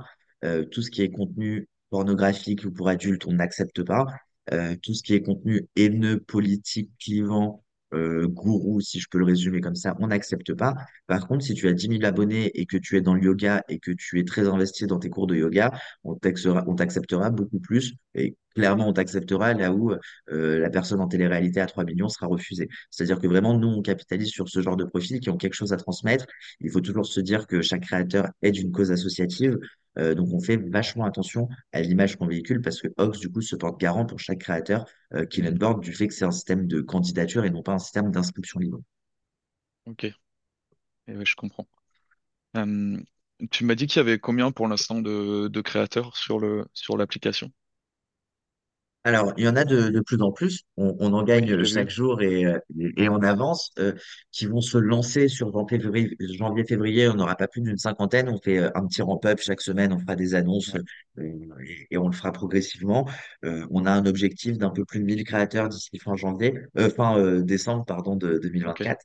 Tout 0.72 0.82
ce 0.82 0.92
qui 0.92 1.01
est 1.01 1.12
contenu 1.12 1.68
pornographique 1.89 2.63
ou 2.65 2.72
pour 2.72 2.88
adultes, 2.88 3.25
on 3.25 3.34
n'accepte 3.34 3.84
pas. 3.84 4.06
Tout 4.84 4.94
ce 4.94 5.01
qui 5.04 5.15
est 5.15 5.22
contenu 5.24 5.68
haineux, 5.75 6.20
politique, 6.20 6.92
clivant, 7.00 7.64
euh, 7.94 8.27
gourou, 8.27 8.82
si 8.82 9.00
je 9.00 9.08
peux 9.10 9.18
le 9.18 9.25
résumer 9.25 9.62
comme 9.62 9.75
ça, 9.75 9.96
on 10.00 10.08
n'accepte 10.08 10.54
pas. 10.54 10.74
Par 11.08 11.27
contre, 11.27 11.44
si 11.44 11.54
tu 11.54 11.68
as 11.68 11.74
dix 11.74 11.88
mille 11.89 12.06
abonnés 12.06 12.51
et 12.60 12.65
que 12.65 12.77
tu 12.77 12.98
es 12.98 13.01
dans 13.01 13.13
le 13.13 13.22
yoga 13.22 13.63
et 13.70 13.80
que 13.80 13.92
tu 13.92 14.20
es 14.20 14.24
très 14.24 14.48
investi 14.48 14.88
dans 14.88 15.00
tes 15.00 15.10
cours 15.10 15.27
de 15.27 15.36
yoga, 15.36 15.72
on 16.04 16.15
t'acceptera, 16.15 16.63
on 16.68 16.75
t'acceptera 16.75 17.30
beaucoup 17.30 17.60
plus. 17.60 17.94
Et 18.15 18.36
clairement, 18.56 18.88
on 18.88 18.94
t'acceptera 18.94 19.54
là 19.54 19.72
où 19.72 19.92
euh, 20.32 20.60
la 20.60 20.70
personne 20.70 21.00
en 21.00 21.08
télé-réalité 21.08 21.62
à 21.62 21.68
3 21.68 21.84
millions 21.84 22.10
sera 22.10 22.27
refusée. 22.27 22.68
C'est-à-dire 22.89 23.20
que 23.20 23.27
vraiment, 23.27 23.58
nous, 23.58 23.68
on 23.68 23.82
capitalise 23.82 24.30
sur 24.30 24.50
ce 24.50 24.62
genre 24.62 24.77
de 24.77 24.86
profils 24.86 25.20
qui 25.20 25.30
ont 25.30 25.38
quelque 25.38 25.54
chose 25.54 25.74
à 25.74 25.77
transmettre. 25.77 26.25
Il 26.62 26.72
faut 26.72 26.82
toujours 26.82 27.06
se 27.06 27.20
dire 27.20 27.48
que 27.48 27.62
chaque 27.62 27.84
créateur 27.84 28.30
est 28.42 28.51
d'une 28.51 28.72
cause 28.72 28.92
associative. 28.92 29.58
Euh, 29.97 30.15
donc, 30.15 30.29
on 30.33 30.39
fait 30.39 30.57
vachement 30.57 31.05
attention 31.05 31.47
à 31.71 31.81
l'image 31.81 32.17
qu'on 32.17 32.27
véhicule 32.27 32.61
parce 32.61 32.81
que 32.81 32.87
Ox, 32.97 33.19
du 33.19 33.31
coup, 33.31 33.41
se 33.41 33.55
porte 33.55 33.79
garant 33.79 34.05
pour 34.05 34.19
chaque 34.19 34.39
créateur 34.39 34.85
euh, 35.13 35.25
qui 35.25 35.41
l'onboard 35.41 35.81
du 35.81 35.93
fait 35.93 36.07
que 36.07 36.13
c'est 36.13 36.25
un 36.25 36.31
système 36.31 36.67
de 36.67 36.81
candidature 36.81 37.45
et 37.45 37.49
non 37.49 37.63
pas 37.63 37.73
un 37.73 37.79
système 37.79 38.11
d'inscription 38.11 38.59
libre. 38.59 38.81
Ok, 39.85 40.05
Et 40.05 41.15
ouais, 41.15 41.25
je 41.25 41.35
comprends. 41.35 41.67
Euh, 42.57 42.97
tu 43.51 43.65
m'as 43.65 43.75
dit 43.75 43.87
qu'il 43.87 43.97
y 43.97 43.99
avait 43.99 44.19
combien 44.19 44.51
pour 44.51 44.67
l'instant 44.67 45.01
de, 45.01 45.61
créateurs 45.61 46.15
sur 46.15 46.39
l'application? 46.97 47.51
Alors, 49.07 49.33
il 49.38 49.43
y 49.45 49.47
en 49.47 49.55
a 49.55 49.65
de, 49.65 49.89
de 49.89 50.00
plus 50.01 50.19
en 50.24 50.31
plus. 50.31 50.62
On, 50.77 50.95
on 51.00 51.13
en 51.13 51.24
Oui, 51.24 51.24
gagne 51.24 51.55
vu. 51.55 51.63
chaque 51.63 51.89
jour 51.91 52.24
et, 52.24 52.43
euh, 52.45 52.57
et 52.97 53.07
on 53.07 53.17
avance, 53.21 53.69
euh, 53.77 53.93
qui 54.31 54.47
vont 54.47 54.62
se 54.62 54.79
lancer 54.79 55.27
sur 55.27 55.51
janvier, 55.51 55.79
février. 55.79 56.17
Janvier, 56.39 56.65
février, 56.65 57.07
on 57.07 57.13
n'aura 57.13 57.35
pas 57.35 57.47
plus 57.47 57.62
d'une 57.62 57.77
cinquantaine. 57.77 58.29
On 58.29 58.39
fait 58.41 58.57
euh, 58.57 58.71
un 58.74 58.88
petit 58.88 59.03
ramp-up 59.03 59.39
chaque 59.41 59.62
semaine. 59.62 59.93
On 59.93 60.00
fera 60.00 60.15
des 60.15 60.33
annonces 60.33 60.74
Ouais. 60.74 60.81
euh, 61.19 61.24
et, 61.63 61.88
et 61.91 61.97
on 62.00 62.07
le 62.07 62.13
fera 62.15 62.31
progressivement. 62.31 63.07
Euh, 63.45 63.67
on 63.69 63.85
a 63.85 63.91
un 63.91 64.07
objectif 64.07 64.57
d'un 64.57 64.71
peu 64.71 64.85
plus 64.85 65.00
de 65.00 65.05
1000 65.05 65.24
créateurs 65.24 65.69
d'ici 65.69 66.00
fin 66.00 66.15
janvier, 66.15 66.55
euh, 66.79 66.89
fin 66.89 67.17
euh, 67.19 67.43
décembre, 67.43 67.85
pardon, 67.85 68.15
de 68.15 68.39
Ok. 68.63 68.81
2024. 68.81 69.01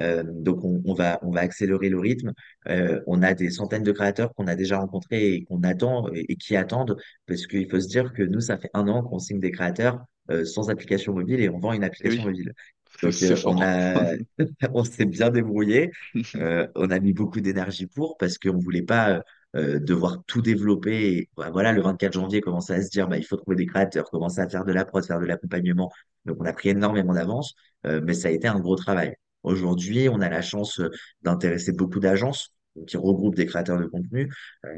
Euh, 0.00 0.24
donc, 0.26 0.64
on, 0.64 0.82
on 0.84 0.94
va, 0.94 1.20
on 1.22 1.30
va 1.30 1.40
accélérer 1.40 1.88
le 1.90 2.00
rythme. 2.00 2.32
Euh, 2.68 3.00
on 3.06 3.22
a 3.22 3.34
des 3.34 3.50
centaines 3.50 3.82
de 3.82 3.92
créateurs 3.92 4.34
qu'on 4.34 4.46
a 4.46 4.56
déjà 4.56 4.78
rencontrés 4.78 5.34
et 5.34 5.44
qu'on 5.44 5.62
attend 5.62 6.08
et, 6.12 6.26
et 6.32 6.36
qui 6.36 6.56
attendent 6.56 6.96
parce 7.26 7.46
qu'il 7.46 7.68
faut 7.70 7.80
se 7.80 7.88
dire 7.88 8.12
que 8.12 8.22
nous, 8.22 8.40
ça 8.40 8.58
fait 8.58 8.70
un 8.74 8.88
an 8.88 9.02
qu'on 9.02 9.18
signe 9.18 9.40
des 9.44 9.52
créateurs 9.52 10.04
euh, 10.30 10.44
sans 10.44 10.70
application 10.70 11.12
mobile 11.12 11.40
et 11.40 11.50
on 11.50 11.58
vend 11.58 11.74
une 11.74 11.84
application 11.84 12.22
oui, 12.22 12.28
mobile. 12.30 12.54
Donc, 13.02 13.14
euh, 13.22 13.36
on 13.44 13.60
a, 13.60 14.14
on 14.72 14.84
s'est 14.84 15.04
bien 15.04 15.30
débrouillé. 15.30 15.92
Euh, 16.36 16.66
on 16.74 16.90
a 16.90 16.98
mis 16.98 17.12
beaucoup 17.12 17.40
d'énergie 17.40 17.86
pour 17.86 18.16
parce 18.16 18.38
qu'on 18.38 18.58
voulait 18.58 18.82
pas 18.82 19.22
devoir 19.54 20.24
tout 20.26 20.42
développer. 20.42 21.16
Et, 21.16 21.28
bah, 21.36 21.50
voilà, 21.52 21.72
le 21.72 21.80
24 21.80 22.12
janvier, 22.14 22.40
commencer 22.40 22.72
à 22.72 22.82
se 22.82 22.90
dire, 22.90 23.06
bah, 23.06 23.18
il 23.18 23.24
faut 23.24 23.36
trouver 23.36 23.56
des 23.56 23.66
créateurs, 23.66 24.10
commencer 24.10 24.40
à 24.40 24.48
faire 24.48 24.64
de 24.64 24.72
la 24.72 24.84
prod, 24.84 25.04
faire 25.04 25.20
de 25.20 25.26
l'accompagnement. 25.26 25.92
Donc, 26.24 26.38
on 26.40 26.44
a 26.44 26.52
pris 26.52 26.70
énormément 26.70 27.14
d'avance, 27.14 27.54
mais 27.84 28.14
ça 28.14 28.28
a 28.28 28.30
été 28.32 28.48
un 28.48 28.58
gros 28.58 28.74
travail. 28.74 29.14
Aujourd'hui, 29.44 30.08
on 30.08 30.20
a 30.20 30.28
la 30.28 30.42
chance 30.42 30.80
d'intéresser 31.22 31.72
beaucoup 31.72 32.00
d'agences 32.00 32.53
qui 32.86 32.96
regroupent 32.96 33.36
des 33.36 33.46
créateurs 33.46 33.78
de 33.78 33.86
contenu. 33.86 34.30
Euh, 34.64 34.70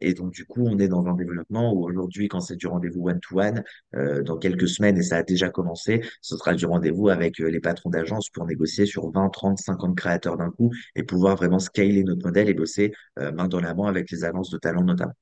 et 0.00 0.14
donc, 0.14 0.32
du 0.32 0.46
coup, 0.46 0.64
on 0.66 0.78
est 0.78 0.88
dans 0.88 1.06
un 1.06 1.14
développement 1.14 1.72
où 1.72 1.84
aujourd'hui, 1.84 2.28
quand 2.28 2.40
c'est 2.40 2.56
du 2.56 2.66
rendez-vous 2.66 3.08
one-to-one, 3.08 3.62
euh, 3.94 4.22
dans 4.22 4.38
quelques 4.38 4.68
semaines, 4.68 4.98
et 4.98 5.02
ça 5.02 5.18
a 5.18 5.22
déjà 5.22 5.50
commencé, 5.50 6.02
ce 6.20 6.36
sera 6.36 6.54
du 6.54 6.66
rendez-vous 6.66 7.08
avec 7.08 7.40
euh, 7.40 7.48
les 7.48 7.60
patrons 7.60 7.90
d'agence 7.90 8.30
pour 8.30 8.46
négocier 8.46 8.86
sur 8.86 9.10
20, 9.10 9.28
30, 9.30 9.58
50 9.58 9.96
créateurs 9.96 10.36
d'un 10.36 10.50
coup 10.50 10.72
et 10.94 11.02
pouvoir 11.02 11.36
vraiment 11.36 11.58
scaler 11.58 12.04
notre 12.04 12.24
modèle 12.26 12.48
et 12.48 12.54
bosser 12.54 12.92
main 13.16 13.48
dans 13.48 13.60
la 13.60 13.74
main 13.74 13.86
avec 13.86 14.10
les 14.10 14.24
agences 14.24 14.50
de 14.50 14.58
talent 14.58 14.82
notamment. 14.84 15.14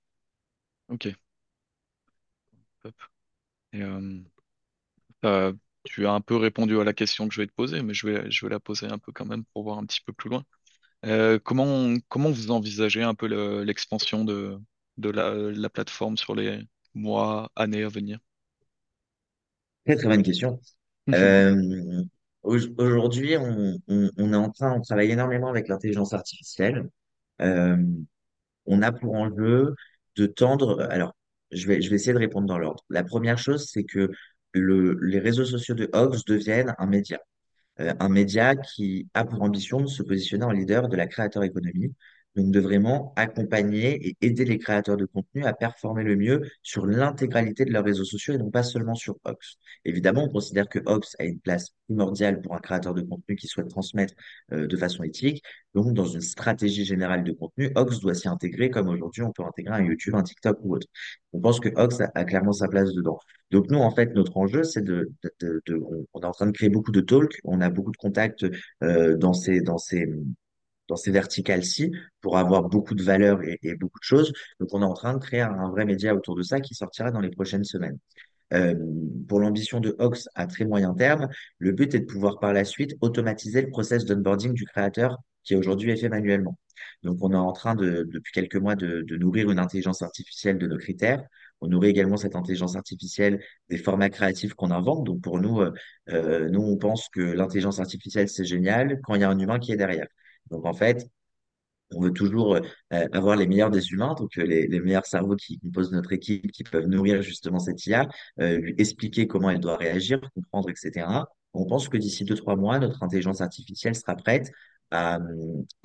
Ok. 0.89 1.09
Tu 5.85 6.07
as 6.07 6.13
un 6.13 6.21
peu 6.21 6.37
répondu 6.37 6.79
à 6.81 6.85
la 6.85 6.93
question 6.95 7.29
que 7.29 7.35
je 7.35 7.41
vais 7.43 7.47
te 7.47 7.53
poser, 7.53 7.83
mais 7.83 7.95
je 7.95 8.07
vais, 8.07 8.31
je 8.31 8.47
vais 8.47 8.51
la 8.51 8.61
poser 8.61 8.87
un 8.87 8.99
peu 8.99 9.13
quand 9.13 9.27
même 9.27 9.45
pour 9.53 9.65
voir 9.65 9.79
un 9.79 9.85
petit 9.87 10.01
peu 10.01 10.13
plus 10.13 10.31
loin. 10.31 10.45
Euh, 11.05 11.39
comment, 11.39 11.97
comment 12.09 12.31
vous 12.31 12.51
envisagez 12.51 13.03
un 13.03 13.15
peu 13.15 13.27
le- 13.29 13.63
l'expansion 13.65 14.25
de, 14.25 14.59
de 14.97 15.11
la, 15.11 15.35
la 15.35 15.69
plateforme 15.71 16.17
sur 16.17 16.35
les 16.35 16.61
mois, 16.95 17.51
années 17.57 17.83
à 17.85 17.89
venir? 17.89 18.19
Très 19.85 19.97
très 19.97 20.09
bonne 20.09 20.23
question. 20.23 20.61
Euh, 21.15 22.03
au- 22.43 22.59
aujourd'hui, 22.79 23.37
on, 23.39 23.79
on- 23.89 24.11
on 24.19 24.33
est 24.33 24.37
en 24.37 24.51
train, 24.51 24.73
on 24.75 24.81
travaille 24.81 25.11
énormément 25.13 25.49
avec 25.49 25.69
l'intelligence 25.69 26.13
artificielle. 26.15 26.89
Euh, 27.43 27.77
on 28.67 28.83
a 28.83 28.93
pour 28.93 29.15
enjeu 29.15 29.75
de 30.17 30.27
tendre. 30.27 30.83
Alors, 30.91 31.15
je 31.53 31.67
vais, 31.69 31.83
je 31.83 31.91
vais 31.91 31.97
essayer 31.97 32.15
de 32.15 32.19
répondre 32.19 32.49
dans 32.49 32.59
l'ordre. 32.59 32.85
La 32.91 33.05
première 33.05 33.39
chose, 33.39 33.69
c'est 33.73 33.85
que 33.85 34.11
le, 34.53 34.99
les 35.03 35.19
réseaux 35.21 35.45
sociaux 35.47 35.75
de 35.77 35.91
Hogs 35.95 36.19
deviennent 36.27 36.75
un 36.79 36.87
média. 36.87 37.21
Euh, 37.81 37.95
un 38.01 38.09
média 38.09 38.57
qui 38.57 39.09
a 39.15 39.25
pour 39.25 39.43
ambition 39.43 39.81
de 39.81 39.87
se 39.87 40.03
positionner 40.03 40.45
en 40.45 40.51
leader 40.51 40.89
de 40.89 40.97
la 40.97 41.07
créateur 41.07 41.43
économie, 41.45 41.95
donc 42.37 42.51
de 42.51 42.61
vraiment 42.61 43.13
accompagner 43.17 44.09
et 44.09 44.17
aider 44.21 44.45
les 44.45 44.59
créateurs 44.59 44.97
de 44.97 45.05
contenu 45.07 45.45
à 45.45 45.53
performer 45.53 46.03
le 46.03 46.17
mieux 46.17 46.43
sur 46.63 46.87
l'intégralité 46.87 47.65
de 47.65 47.73
leurs 47.73 47.85
réseaux 47.85 48.05
sociaux 48.05 48.35
et 48.35 48.39
non 48.39 48.51
pas 48.51 48.63
seulement 48.63 48.95
sur 48.95 49.17
Ox. 49.25 49.57
Évidemment, 49.85 50.25
on 50.25 50.29
considère 50.29 50.69
que 50.69 50.81
Ox 50.87 51.15
a 51.19 51.25
une 51.25 51.39
place 51.39 51.71
primordiale 51.87 52.41
pour 52.41 52.55
un 52.55 52.59
créateur 52.59 52.95
de 52.95 53.03
contenu 53.03 53.37
qui 53.37 53.47
souhaite 53.47 53.69
transmettre 53.69 54.15
euh, 54.53 54.67
de 54.67 54.77
façon 54.77 55.03
éthique. 55.05 55.43
Donc, 55.75 55.93
dans 55.95 56.07
une 56.07 56.21
stratégie 56.21 56.85
générale 56.85 57.25
de 57.25 57.33
contenu, 57.33 57.71
Ox 57.75 58.01
doit 58.01 58.15
s'y 58.15 58.29
intégrer 58.29 58.71
comme 58.71 58.89
aujourd'hui 58.89 59.23
on 59.23 59.33
peut 59.33 59.45
intégrer 59.45 59.75
un 59.75 59.83
YouTube, 59.85 60.15
un 60.15 60.23
TikTok 60.23 60.59
ou 60.63 60.75
autre. 60.77 60.87
On 61.33 61.41
pense 61.41 61.61
que 61.61 61.69
Ox 61.77 62.01
a, 62.01 62.25
clairement 62.25 62.53
sa 62.53 62.69
place 62.69 62.93
dedans. 62.93 63.19
Donc 63.51 63.71
nous, 63.71 63.79
en 63.79 63.91
fait, 63.91 64.15
notre 64.15 64.37
enjeu, 64.37 64.63
c'est 64.65 64.83
de, 64.83 65.13
de, 65.41 65.63
de- 65.67 65.83
on 66.13 66.21
est 66.21 66.25
en 66.25 66.33
train 66.33 66.47
de 66.47 66.53
créer 66.53 66.69
beaucoup 66.69 66.93
de 66.93 67.01
talks, 67.01 67.39
on 67.45 67.61
a 67.61 67.71
beaucoup 67.71 67.93
de 67.93 67.97
contacts 67.97 68.45
euh, 68.83 69.17
dans 69.17 69.33
ces, 69.33 69.61
dans 69.61 69.79
ces, 69.79 70.07
dans 70.89 70.97
ces 70.97 71.11
verticales-ci 71.11 71.93
pour 72.21 72.39
avoir 72.39 72.65
beaucoup 72.65 72.95
de 72.95 73.03
valeur 73.03 73.41
et, 73.43 73.75
beaucoup 73.77 73.99
de 73.99 74.05
choses. 74.05 74.33
Donc 74.61 74.71
on 74.73 74.83
est 74.83 74.87
en 74.87 74.95
train 74.95 75.15
de 75.15 75.19
créer 75.19 75.41
un, 75.41 75.71
vrai 75.71 75.85
média 75.85 76.15
autour 76.15 76.37
de 76.37 76.43
ça 76.43 76.61
qui 76.61 76.75
sortira 76.75 77.11
dans 77.11 77.21
les 77.21 77.31
prochaines 77.31 77.65
semaines. 77.65 77.99
Euh, 78.53 78.75
pour 79.29 79.41
l'ambition 79.41 79.81
de 79.81 79.97
Ox 79.99 80.29
à 80.35 80.47
très 80.47 80.65
moyen 80.65 80.95
terme, 80.95 81.29
le 81.59 81.73
but 81.73 81.95
est 81.95 82.01
de 82.01 82.05
pouvoir 82.07 82.39
par 82.39 82.53
la 82.53 82.65
suite 82.65 82.95
automatiser 83.01 83.63
le 83.63 83.71
process 83.71 84.05
d'onboarding 84.05 84.53
du 84.53 84.65
créateur 84.65 85.19
qui 85.43 85.57
aujourd'hui 85.57 85.91
est 85.91 85.97
fait 85.97 86.09
manuellement. 86.09 86.59
Donc, 87.03 87.19
on 87.21 87.33
est 87.33 87.37
en 87.37 87.53
train 87.53 87.75
de, 87.75 88.09
depuis 88.11 88.33
quelques 88.33 88.57
mois 88.57 88.77
de, 88.77 89.03
de 89.03 89.17
nourrir 89.17 89.51
une 89.51 89.59
intelligence 89.59 90.03
artificielle 90.03 90.59
de 90.59 90.67
nos 90.67 90.79
critères. 90.79 91.23
On 91.61 91.69
nourrit 91.69 91.89
également 91.89 92.17
cette 92.17 92.37
intelligence 92.37 92.77
artificielle 92.77 93.43
des 93.71 93.79
formats 93.79 94.11
créatifs 94.11 94.55
qu'on 94.55 94.71
invente. 94.71 95.05
Donc, 95.05 95.23
pour 95.23 95.39
nous, 95.39 95.61
euh, 95.61 95.73
euh, 96.11 96.49
nous, 96.49 96.63
on 96.63 96.77
pense 96.77 97.09
que 97.09 97.21
l'intelligence 97.21 97.81
artificielle, 97.81 98.29
c'est 98.29 98.45
génial 98.45 99.01
quand 99.03 99.15
il 99.15 99.23
y 99.23 99.25
a 99.25 99.31
un 99.31 99.39
humain 99.39 99.59
qui 99.59 99.73
est 99.73 99.77
derrière. 99.77 100.07
Donc, 100.51 100.67
en 100.67 100.75
fait, 100.75 101.09
on 101.95 102.01
veut 102.01 102.13
toujours 102.13 102.57
euh, 102.57 102.61
avoir 103.13 103.37
les 103.37 103.47
meilleurs 103.47 103.71
des 103.71 103.93
humains, 103.93 104.15
donc 104.15 104.39
euh, 104.39 104.45
les, 104.45 104.81
meilleurs 104.81 105.07
cerveaux 105.07 105.37
qui 105.37 105.59
composent 105.59 105.93
notre 105.93 106.13
équipe, 106.13 106.51
qui 106.53 106.65
peuvent 106.65 106.87
nourrir 106.87 107.23
justement 107.23 107.59
cette 107.59 107.85
IA, 107.87 108.09
euh, 108.41 108.59
lui 108.59 108.75
expliquer 108.79 109.27
comment 109.27 109.51
elle 109.51 109.61
doit 109.61 109.77
réagir, 109.77 110.21
comprendre, 110.35 110.71
etc. 110.71 111.07
On 111.53 111.67
pense 111.67 111.89
que 111.89 111.97
d'ici 111.97 112.25
deux, 112.25 112.35
trois 112.35 112.57
mois, 112.57 112.79
notre 112.79 113.03
intelligence 113.03 113.41
artificielle 113.41 113.95
sera 113.95 114.17
prête 114.17 114.51
à, 114.91 115.19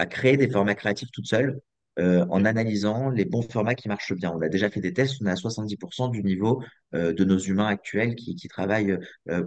créer 0.09 0.37
des 0.37 0.49
formats 0.49 0.75
créatifs 0.75 1.09
toute 1.11 1.25
seule, 1.25 1.59
en 1.97 2.45
analysant 2.45 3.09
les 3.09 3.25
bons 3.25 3.41
formats 3.41 3.75
qui 3.75 3.89
marchent 3.89 4.13
bien. 4.13 4.31
On 4.31 4.41
a 4.41 4.47
déjà 4.47 4.69
fait 4.69 4.79
des 4.79 4.93
tests, 4.93 5.17
on 5.21 5.25
est 5.25 5.31
à 5.31 5.35
70% 5.35 6.11
du 6.11 6.23
niveau 6.23 6.63
de 6.93 7.23
nos 7.23 7.37
humains 7.37 7.65
actuels 7.65 8.15
qui, 8.15 8.47
travaillent 8.47 8.97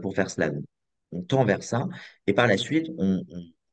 pour 0.03 0.15
faire 0.15 0.29
cela. 0.31 0.51
On 1.13 1.23
tend 1.23 1.45
vers 1.45 1.63
ça. 1.63 1.87
Et 2.27 2.35
par 2.35 2.47
la 2.47 2.57
suite, 2.57 2.89
on 2.99 3.23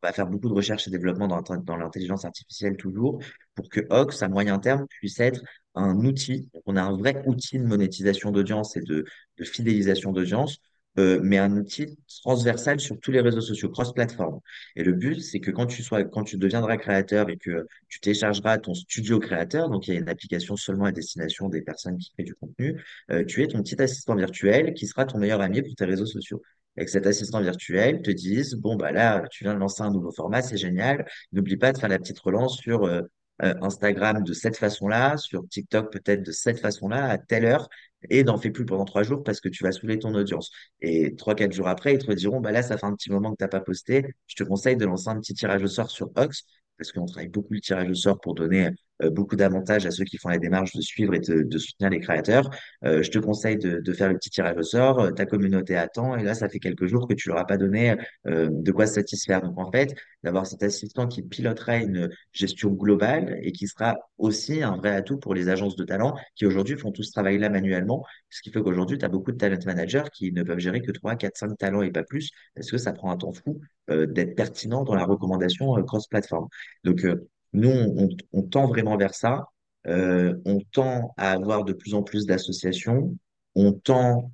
va 0.02 0.14
faire 0.14 0.28
beaucoup 0.28 0.50
de 0.50 0.54
recherche 0.54 0.88
et 0.88 0.92
développement 0.92 1.28
dans, 1.28 1.78
l'intelligence 1.78 2.26
artificielle 2.26 2.78
toujours 2.78 3.20
pour 3.56 3.70
que 3.70 3.82
Ox, 3.90 4.22
à 4.24 4.30
moyen 4.30 4.60
terme, 4.60 4.88
puisse 4.88 5.20
être 5.20 5.42
un 5.76 5.96
outil. 6.06 6.50
On 6.66 6.76
a 6.76 6.82
un 6.82 6.96
vrai 6.96 7.24
outil 7.26 7.60
de 7.60 7.66
monétisation 7.66 8.32
d'audience 8.32 8.78
et 8.78 8.82
de, 8.82 9.06
fidélisation 9.44 10.12
d'audience, 10.12 10.60
euh, 10.98 11.20
mais 11.24 11.38
un 11.38 11.56
outil 11.56 11.98
transversal 12.24 12.80
sur 12.80 13.00
tous 13.00 13.12
les 13.12 13.22
réseaux 13.22 13.42
sociaux, 13.42 13.70
cross-platform. 13.70 14.40
Et 14.76 14.84
le 14.84 14.94
but, 14.94 15.22
c'est 15.22 15.40
que 15.40 15.52
quand 15.52 15.66
tu 15.66 15.84
sois, 15.84 16.04
quand 16.04 16.24
tu 16.24 16.38
deviendras 16.38 16.78
créateur 16.78 17.30
et 17.30 17.38
que 17.38 17.68
tu 17.88 18.00
téléchargeras 18.00 18.58
ton 18.58 18.74
studio 18.74 19.20
créateur, 19.20 19.70
donc 19.70 19.88
il 19.88 19.94
y 19.94 19.98
a 19.98 20.00
une 20.00 20.10
application 20.10 20.56
seulement 20.56 20.86
à 20.86 20.92
destination 20.92 21.48
des 21.48 21.62
personnes 21.62 21.98
qui 21.98 22.12
créent 22.12 22.24
du 22.24 22.36
contenu, 22.36 22.82
euh, 23.12 23.24
tu 23.24 23.44
es 23.44 23.48
ton 23.48 23.62
petit 23.62 23.82
assistant 23.82 24.16
virtuel 24.16 24.74
qui 24.74 24.88
sera 24.88 25.06
ton 25.06 25.20
meilleur 25.20 25.42
ami 25.42 25.62
pour 25.62 25.76
tes 25.76 25.86
réseaux 25.86 26.06
sociaux 26.06 26.42
que 26.78 26.88
cet 26.88 27.08
assistant 27.08 27.42
virtuel 27.42 28.02
te 28.02 28.12
dise, 28.12 28.56
bon, 28.56 28.76
bah 28.76 28.92
là, 28.92 29.24
tu 29.32 29.44
viens 29.44 29.54
de 29.54 29.60
lancer 29.60 29.82
un 29.84 29.92
nouveau 29.92 30.12
format, 30.12 30.42
c'est 30.42 30.58
génial. 30.58 31.06
N'oublie 31.32 31.58
pas 31.58 31.72
de 31.74 31.78
faire 31.78 31.90
la 31.90 32.00
petite 32.00 32.20
relance 32.20 32.58
sur 32.58 32.86
euh, 32.86 33.02
euh, 33.44 33.54
Instagram 33.62 34.24
de 34.24 34.34
cette 34.34 34.58
façon-là, 34.58 35.18
sur 35.18 35.48
TikTok 35.48 35.92
peut-être 35.92 36.24
de 36.24 36.32
cette 36.32 36.60
façon-là, 36.60 37.06
à 37.06 37.18
telle 37.18 37.46
heure, 37.46 37.70
et 38.10 38.24
n'en 38.24 38.38
fais 38.38 38.52
plus 38.52 38.66
pendant 38.66 38.86
trois 38.86 39.04
jours 39.04 39.24
parce 39.24 39.40
que 39.42 39.50
tu 39.50 39.64
vas 39.64 39.72
saouler 39.72 40.00
ton 40.00 40.14
audience. 40.14 40.52
Et 40.82 41.16
trois, 41.16 41.36
quatre 41.36 41.54
jours 41.54 41.68
après, 41.68 41.94
ils 41.96 42.00
te 42.06 42.12
diront, 42.12 42.42
bah 42.42 42.52
là, 42.52 42.64
ça 42.64 42.78
fait 42.78 42.86
un 42.86 42.96
petit 42.96 43.12
moment 43.12 43.32
que 43.32 43.38
tu 43.38 43.44
n'as 43.44 43.50
pas 43.50 43.62
posté. 43.62 44.06
Je 44.28 44.36
te 44.36 44.44
conseille 44.44 44.78
de 44.78 44.86
lancer 44.86 45.10
un 45.10 45.20
petit 45.20 45.34
tirage 45.34 45.64
au 45.64 45.68
sort 45.68 45.90
sur 45.90 46.10
Ox, 46.16 46.44
parce 46.78 46.92
qu'on 46.92 47.06
travaille 47.06 47.30
beaucoup 47.30 47.54
le 47.54 47.62
tirage 47.62 47.90
au 47.90 47.96
sort 47.96 48.20
pour 48.20 48.36
donner 48.36 48.70
beaucoup 49.12 49.36
d'avantages 49.36 49.86
à 49.86 49.92
ceux 49.92 50.04
qui 50.04 50.18
font 50.18 50.30
la 50.30 50.38
démarche 50.38 50.76
de 50.76 50.82
suivre 50.82 51.14
et 51.14 51.20
de, 51.20 51.58
soutenir 51.58 51.90
les 51.90 52.00
créateurs. 52.00 52.50
Euh, 52.84 53.04
je 53.04 53.10
te 53.12 53.20
conseille 53.20 53.58
de, 53.58 53.94
faire 53.94 54.10
le 54.10 54.16
petit 54.16 54.30
tirage 54.30 54.58
au 54.58 54.64
sort, 54.64 55.00
euh, 55.00 55.12
ta 55.12 55.26
communauté 55.26 55.76
attend, 55.76 56.16
et 56.16 56.24
là, 56.24 56.34
ça 56.34 56.50
fait 56.50 56.60
quelques 56.60 56.86
jours 56.86 57.08
que 57.08 57.14
tu 57.14 57.30
leur 57.30 57.38
as 57.38 57.46
pas 57.46 57.58
donné 57.58 57.96
euh, 58.28 58.50
de 58.52 58.72
quoi 58.72 58.88
se 58.88 58.96
satisfaire. 58.96 59.42
Donc, 59.42 59.58
en 59.58 59.72
fait, 59.72 59.96
d'avoir 60.24 60.46
cet 60.46 60.64
assistant 60.64 61.08
qui 61.08 61.22
pilotera 61.22 61.78
une 61.78 62.10
gestion 62.34 62.72
globale 62.72 63.40
et 63.42 63.52
qui 63.52 63.68
sera 63.68 63.96
aussi 64.18 64.64
un 64.64 64.78
vrai 64.78 64.92
atout 64.92 65.18
pour 65.18 65.34
les 65.34 65.50
agences 65.50 65.76
de 65.76 65.84
talent 65.84 66.16
qui 66.36 66.46
aujourd'hui 66.46 66.78
font 66.78 66.92
tout 66.92 67.04
ce 67.04 67.12
travail-là 67.12 67.50
manuellement, 67.50 68.06
ce 68.30 68.42
qui 68.42 68.52
fait 68.52 68.62
qu'aujourd'hui, 68.62 68.98
tu 68.98 69.06
as 69.06 69.10
beaucoup 69.10 69.32
de 69.32 69.38
talent 69.38 69.58
managers 69.66 70.04
qui 70.14 70.32
ne 70.32 70.44
peuvent 70.44 70.60
gérer 70.60 70.82
que 70.82 70.92
3, 70.92 71.16
4, 71.16 71.38
5 71.38 71.58
talents 71.58 71.82
et 71.82 71.92
pas 71.92 72.04
plus, 72.04 72.32
parce 72.56 72.70
que 72.70 72.78
ça 72.78 72.94
prend 72.94 73.12
un 73.12 73.18
temps 73.18 73.34
fou 73.34 73.60
euh, 73.90 74.06
d'être 74.06 74.36
pertinent 74.36 74.84
dans 74.84 74.96
la 74.96 75.06
recommandation 75.06 75.78
euh, 75.78 75.84
cross-platform. 75.84 76.48
Donc, 76.84 77.04
euh, 77.06 77.28
nous, 77.54 77.72
on, 78.34 78.44
tend 78.44 78.68
vraiment 78.68 78.98
vers 78.98 79.14
ça. 79.14 79.48
Euh, 79.88 80.36
on 80.46 80.60
tend 80.72 81.14
à 81.18 81.32
avoir 81.32 81.64
de 81.64 81.74
plus 81.74 81.94
en 81.94 82.04
plus 82.04 82.26
d'associations. 82.26 83.16
On 83.56 83.74
tend 83.74 84.32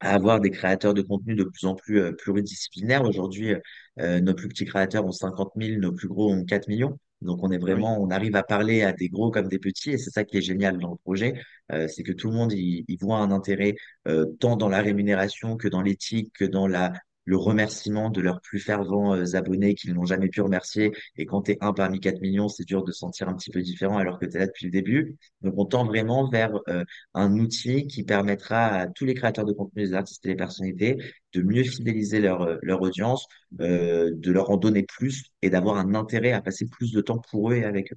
à 0.00 0.14
avoir 0.14 0.40
des 0.40 0.50
créateurs 0.50 0.94
de 0.94 1.02
contenu 1.02 1.34
de 1.34 1.44
plus 1.44 1.66
en 1.66 1.74
plus 1.74 2.00
euh, 2.00 2.12
pluridisciplinaires. 2.12 3.02
Aujourd'hui, 3.04 3.54
euh, 4.00 4.20
nos 4.20 4.34
plus 4.34 4.48
petits 4.48 4.64
créateurs 4.64 5.04
ont 5.04 5.12
50 5.12 5.52
000, 5.56 5.80
nos 5.80 5.92
plus 5.92 6.08
gros 6.08 6.32
ont 6.32 6.44
4 6.44 6.68
millions. 6.68 6.98
Donc, 7.20 7.40
on 7.42 7.50
est 7.50 7.58
vraiment, 7.58 8.00
on 8.00 8.10
arrive 8.10 8.36
à 8.36 8.42
parler 8.44 8.82
à 8.82 8.92
des 8.92 9.08
gros 9.08 9.30
comme 9.30 9.48
des 9.48 9.58
petits, 9.58 9.90
et 9.90 9.98
c'est 9.98 10.10
ça 10.10 10.24
qui 10.24 10.38
est 10.38 10.42
génial 10.42 10.78
dans 10.78 10.90
le 10.92 10.96
projet, 10.96 11.34
euh, 11.72 11.88
c'est 11.88 12.04
que 12.04 12.12
tout 12.12 12.28
le 12.30 12.36
monde 12.36 12.52
y, 12.52 12.84
y 12.86 12.96
voit 12.96 13.18
un 13.18 13.32
intérêt 13.32 13.74
euh, 14.06 14.26
tant 14.38 14.56
dans 14.56 14.68
la 14.68 14.80
rémunération 14.80 15.56
que 15.56 15.66
dans 15.68 15.82
l'éthique, 15.82 16.32
que 16.34 16.44
dans 16.44 16.68
la 16.68 16.92
le 17.28 17.36
remerciement 17.36 18.08
de 18.08 18.22
leurs 18.22 18.40
plus 18.40 18.58
fervents 18.58 19.14
euh, 19.14 19.36
abonnés 19.36 19.74
qu'ils 19.74 19.92
n'ont 19.92 20.06
jamais 20.06 20.28
pu 20.28 20.40
remercier. 20.40 20.92
Et 21.16 21.26
quand 21.26 21.42
tu 21.42 21.52
es 21.52 21.58
un 21.60 21.74
parmi 21.74 22.00
4 22.00 22.22
millions, 22.22 22.48
c'est 22.48 22.64
dur 22.64 22.82
de 22.84 22.90
se 22.90 23.00
sentir 23.00 23.28
un 23.28 23.34
petit 23.34 23.50
peu 23.50 23.60
différent 23.60 23.98
alors 23.98 24.18
que 24.18 24.24
tu 24.24 24.36
es 24.36 24.40
là 24.40 24.46
depuis 24.46 24.64
le 24.64 24.70
début. 24.70 25.18
Donc, 25.42 25.52
on 25.58 25.66
tend 25.66 25.84
vraiment 25.84 26.26
vers 26.30 26.58
euh, 26.68 26.84
un 27.12 27.38
outil 27.38 27.86
qui 27.86 28.02
permettra 28.02 28.64
à 28.68 28.86
tous 28.86 29.04
les 29.04 29.12
créateurs 29.12 29.44
de 29.44 29.52
contenu, 29.52 29.82
les 29.82 29.92
artistes 29.92 30.24
et 30.24 30.30
les 30.30 30.36
personnalités, 30.36 30.96
de 31.34 31.42
mieux 31.42 31.64
fidéliser 31.64 32.20
leur, 32.20 32.40
euh, 32.42 32.56
leur 32.62 32.80
audience, 32.80 33.26
de 33.52 34.30
leur 34.32 34.50
en 34.50 34.56
donner 34.56 34.84
plus 34.84 35.24
et 35.42 35.50
d'avoir 35.50 35.76
un 35.76 35.94
intérêt 35.94 36.32
à 36.32 36.40
passer 36.40 36.66
plus 36.66 36.92
de 36.92 37.00
temps 37.02 37.20
pour 37.30 37.50
eux 37.50 37.56
et 37.56 37.64
avec 37.64 37.92
eux. 37.92 37.96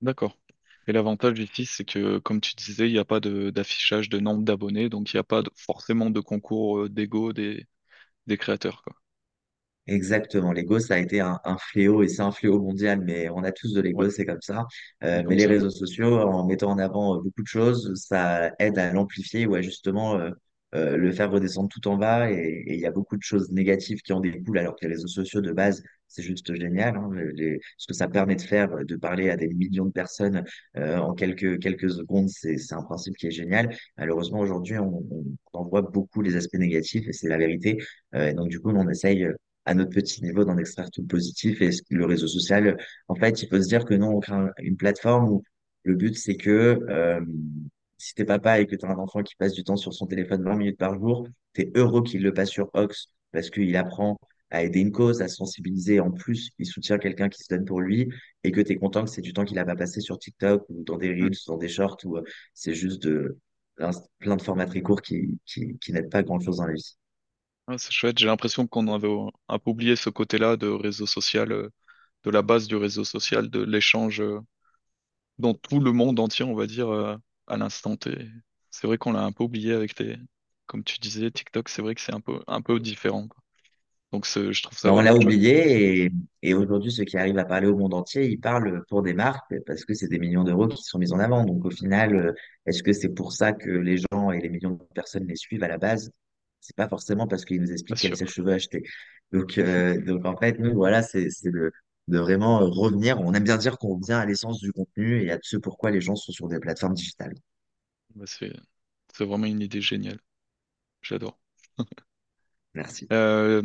d'accord. 0.00 0.36
Et 0.88 0.92
l'avantage 0.92 1.38
ici, 1.38 1.66
c'est 1.66 1.84
que, 1.84 2.18
comme 2.18 2.40
tu 2.40 2.54
disais, 2.56 2.88
il 2.88 2.92
n'y 2.92 2.98
a 2.98 3.04
pas 3.04 3.20
d'affichage 3.20 4.08
de 4.08 4.18
nombre 4.18 4.42
d'abonnés, 4.42 4.88
donc 4.88 5.12
il 5.12 5.16
n'y 5.16 5.20
a 5.20 5.24
pas 5.24 5.42
forcément 5.54 6.10
de 6.10 6.20
concours 6.20 6.78
euh, 6.78 6.88
d'ego 6.88 7.32
des, 7.32 7.66
des 8.28 8.36
créateurs, 8.38 8.82
quoi. 8.82 8.94
Exactement. 9.86 10.52
L'ego, 10.52 10.78
ça 10.80 10.94
a 10.94 10.98
été 10.98 11.20
un, 11.20 11.40
un 11.44 11.56
fléau 11.56 12.02
et 12.02 12.08
c'est 12.08 12.20
un 12.20 12.30
fléau 12.30 12.60
mondial, 12.60 13.00
mais 13.00 13.30
on 13.30 13.42
a 13.42 13.52
tous 13.52 13.72
de 13.72 13.80
Ouais, 13.92 14.04
l'ego, 14.04 14.10
c'est 14.10 14.26
comme 14.26 14.42
ça. 14.42 14.66
Euh, 15.02 15.22
mais 15.26 15.34
comme 15.34 15.36
les 15.36 15.46
ça. 15.46 15.46
réseaux 15.46 15.70
sociaux, 15.70 16.18
en 16.20 16.44
mettant 16.46 16.70
en 16.72 16.78
avant 16.78 17.16
euh, 17.16 17.20
beaucoup 17.22 17.40
de 17.42 17.46
choses, 17.46 17.90
ça 17.94 18.52
aide 18.58 18.78
à 18.78 18.92
l'amplifier 18.92 19.46
ou 19.46 19.54
à 19.54 19.62
justement 19.62 20.16
euh, 20.18 20.30
euh, 20.74 20.96
le 20.96 21.12
faire 21.12 21.30
redescendre 21.30 21.68
tout 21.68 21.86
en 21.88 21.96
bas. 21.96 22.30
Et 22.30 22.64
il 22.66 22.80
y 22.80 22.86
a 22.86 22.90
beaucoup 22.90 23.16
de 23.16 23.22
choses 23.22 23.50
négatives 23.52 24.00
qui 24.02 24.12
en 24.12 24.20
découlent, 24.20 24.58
alors 24.58 24.76
que 24.76 24.86
les 24.86 24.92
réseaux 24.94 25.06
sociaux 25.08 25.40
de 25.40 25.52
base, 25.52 25.82
c'est 26.06 26.22
juste 26.22 26.54
génial. 26.54 26.96
Hein, 26.96 27.10
les- 27.34 27.60
ce 27.76 27.86
que 27.86 27.94
ça 27.94 28.08
permet 28.08 28.36
de 28.36 28.42
faire, 28.42 28.68
de 28.84 28.96
parler 28.96 29.30
à 29.30 29.36
des 29.36 29.48
millions 29.48 29.86
de 29.86 29.92
personnes 29.92 30.44
euh, 30.76 30.96
en 30.98 31.14
quelques, 31.14 31.58
quelques 31.60 31.90
secondes, 31.90 32.28
c'est, 32.28 32.56
c'est 32.58 32.74
un 32.74 32.82
principe 32.82 33.16
qui 33.16 33.26
est 33.28 33.30
génial. 33.30 33.74
Malheureusement, 33.96 34.40
aujourd'hui, 34.40 34.78
on, 34.78 35.02
on, 35.52 35.64
voit 35.64 35.82
beaucoup 35.82 36.22
les 36.22 36.36
aspects 36.36 36.56
négatifs 36.58 37.06
et 37.08 37.12
c'est 37.12 37.28
la 37.28 37.38
vérité. 37.38 37.78
Euh, 38.14 38.28
et 38.28 38.34
donc, 38.34 38.48
du 38.48 38.60
coup, 38.60 38.70
on 38.70 38.88
essaye 38.88 39.26
à 39.64 39.74
notre 39.74 39.90
petit 39.90 40.22
niveau 40.22 40.44
d'en 40.44 40.56
extraire 40.58 40.90
tout 40.90 41.02
le 41.02 41.06
positif. 41.06 41.60
Et 41.62 41.70
le 41.90 42.06
réseau 42.06 42.26
social, 42.26 42.76
en 43.08 43.14
fait, 43.14 43.42
il 43.42 43.48
faut 43.48 43.60
se 43.60 43.68
dire 43.68 43.84
que 43.84 43.94
nous, 43.94 44.06
on 44.06 44.20
crée 44.20 44.34
un- 44.34 44.50
une 44.58 44.76
plateforme 44.76 45.28
où 45.30 45.42
Le 45.84 45.94
but, 45.94 46.16
c'est 46.18 46.36
que 46.36 46.50
euh, 46.90 47.20
si 47.98 48.14
t'es 48.14 48.24
papa 48.24 48.60
et 48.60 48.66
que 48.66 48.76
tu 48.76 48.86
as 48.86 48.90
un 48.90 48.98
enfant 48.98 49.22
qui 49.22 49.34
passe 49.36 49.52
du 49.52 49.64
temps 49.64 49.76
sur 49.76 49.92
son 49.92 50.06
téléphone 50.06 50.42
20 50.44 50.56
minutes 50.56 50.78
par 50.78 50.94
jour, 50.94 51.26
tu 51.54 51.62
es 51.62 51.72
heureux 51.74 52.02
qu'il 52.02 52.22
le 52.22 52.32
passe 52.32 52.50
sur 52.50 52.70
Ox 52.74 53.08
parce 53.32 53.50
qu'il 53.50 53.76
apprend 53.76 54.16
à 54.50 54.62
aider 54.62 54.80
une 54.80 54.92
cause, 54.92 55.20
à 55.20 55.28
sensibiliser. 55.28 56.00
En 56.00 56.10
plus, 56.10 56.50
il 56.58 56.66
soutient 56.66 56.98
quelqu'un 56.98 57.28
qui 57.28 57.42
se 57.42 57.48
donne 57.54 57.64
pour 57.64 57.80
lui 57.80 58.08
et 58.44 58.52
que 58.52 58.60
tu 58.60 58.72
es 58.72 58.76
content 58.76 59.04
que 59.04 59.10
c'est 59.10 59.20
du 59.20 59.32
temps 59.32 59.44
qu'il 59.44 59.58
a 59.58 59.64
pas 59.64 59.76
passé 59.76 60.00
sur 60.00 60.18
TikTok 60.18 60.64
ou 60.70 60.84
dans 60.84 60.96
des. 60.96 61.10
Reels, 61.10 61.36
dans 61.46 61.56
des 61.56 61.68
shorts 61.68 61.98
ou 62.04 62.16
euh, 62.16 62.22
c'est 62.54 62.74
juste 62.74 63.02
de, 63.02 63.36
plein 64.18 64.36
de 64.36 64.42
formats 64.42 64.66
très 64.66 64.80
courts 64.80 65.02
qui, 65.02 65.38
qui, 65.44 65.92
n'aident 65.92 66.10
pas 66.10 66.22
grand-chose 66.22 66.58
dans 66.58 66.66
la 66.66 66.74
vie. 66.74 66.96
Ouais, 67.66 67.76
c'est 67.78 67.92
chouette. 67.92 68.18
J'ai 68.18 68.26
l'impression 68.26 68.66
qu'on 68.66 68.88
avait 68.88 69.12
un 69.48 69.58
peu 69.58 69.70
oublié 69.70 69.96
ce 69.96 70.08
côté-là 70.08 70.56
de 70.56 70.68
réseau 70.68 71.06
social, 71.06 71.52
euh, 71.52 71.68
de 72.24 72.30
la 72.30 72.42
base 72.42 72.66
du 72.68 72.76
réseau 72.76 73.04
social, 73.04 73.50
de 73.50 73.62
l'échange 73.62 74.20
euh, 74.20 74.40
dans 75.38 75.54
tout 75.54 75.80
le 75.80 75.92
monde 75.92 76.18
entier, 76.18 76.44
on 76.44 76.54
va 76.54 76.66
dire, 76.66 77.18
à 77.48 77.56
l'instant 77.56 77.96
T. 77.96 78.10
C'est 78.70 78.86
vrai 78.86 78.98
qu'on 78.98 79.12
l'a 79.12 79.22
un 79.24 79.32
peu 79.32 79.44
oublié 79.44 79.72
avec 79.72 79.98
les, 79.98 80.16
comme 80.66 80.84
tu 80.84 80.98
disais, 81.00 81.30
TikTok, 81.30 81.68
c'est 81.68 81.82
vrai 81.82 81.94
que 81.94 82.00
c'est 82.00 82.14
un 82.14 82.20
peu, 82.20 82.40
un 82.46 82.62
peu 82.62 82.80
différent, 82.80 83.28
quoi. 83.28 83.42
Donc 84.12 84.26
je 84.26 84.62
trouve 84.62 84.78
ça 84.78 84.90
Ben, 84.90 84.92
on 84.92 85.00
l'a 85.00 85.12
vraiment 85.12 85.18
chouette. 85.20 85.36
oublié 85.36 86.04
et, 86.04 86.10
et 86.42 86.54
aujourd'hui, 86.54 86.92
ceux 86.92 87.04
qui 87.04 87.16
arrivent 87.16 87.38
à 87.38 87.44
parler 87.44 87.66
au 87.66 87.76
monde 87.76 87.94
entier, 87.94 88.26
ils 88.30 88.38
parlent 88.38 88.84
pour 88.88 89.02
des 89.02 89.12
marques 89.12 89.52
parce 89.66 89.84
que 89.84 89.92
c'est 89.92 90.06
des 90.08 90.20
millions 90.20 90.44
d'euros 90.44 90.68
qui 90.68 90.82
sont 90.84 90.98
mis 91.00 91.12
en 91.12 91.18
avant. 91.18 91.44
Donc 91.44 91.64
au 91.64 91.70
final, 91.70 92.14
euh, 92.14 92.32
est-ce 92.66 92.82
que 92.84 92.92
c'est 92.92 93.08
pour 93.08 93.32
ça 93.32 93.52
que 93.52 93.68
les 93.70 93.96
gens 93.96 94.30
et 94.30 94.40
les 94.40 94.48
millions 94.48 94.70
de 94.74 94.84
personnes 94.94 95.26
les 95.26 95.34
suivent 95.36 95.64
à 95.64 95.68
la 95.68 95.78
base? 95.78 96.12
C'est 96.60 96.76
pas 96.76 96.88
forcément 96.88 97.26
parce 97.26 97.44
qu'ils 97.44 97.60
nous 97.60 97.72
expliquent 97.72 97.98
quel 98.00 98.14
sûr. 98.14 98.16
sèche-cheveux 98.16 98.52
acheter. 98.52 98.82
Donc, 99.32 99.58
euh, 99.58 100.00
donc 100.04 100.24
en 100.26 100.36
fait, 100.36 100.58
nous, 100.60 100.74
voilà, 100.74 101.02
c'est 101.02 101.28
c'est 101.30 101.50
de, 101.50 101.72
de 102.08 102.18
vraiment 102.18 102.62
euh, 102.62 102.66
revenir. 102.66 103.20
On 103.20 103.34
aime 103.34 103.44
bien 103.44 103.56
dire 103.58 103.78
qu'on 103.78 103.96
revient 103.98 104.12
à 104.14 104.26
l'essence 104.26 104.60
du 104.60 104.72
contenu 104.72 105.22
et 105.24 105.32
à 105.32 105.38
ce 105.42 105.56
pourquoi 105.56 105.90
les 105.92 106.00
gens 106.00 106.16
sont 106.16 106.32
sur 106.32 106.48
des 106.48 106.58
plateformes 106.60 106.94
digitales. 106.94 107.34
Bah, 108.14 108.24
c'est, 108.26 108.52
c'est 109.14 109.24
vraiment 109.24 109.46
une 109.46 109.62
idée 109.62 109.80
géniale. 109.80 110.20
J'adore. 111.02 111.38
Merci. 112.74 113.10
Euh, 113.12 113.62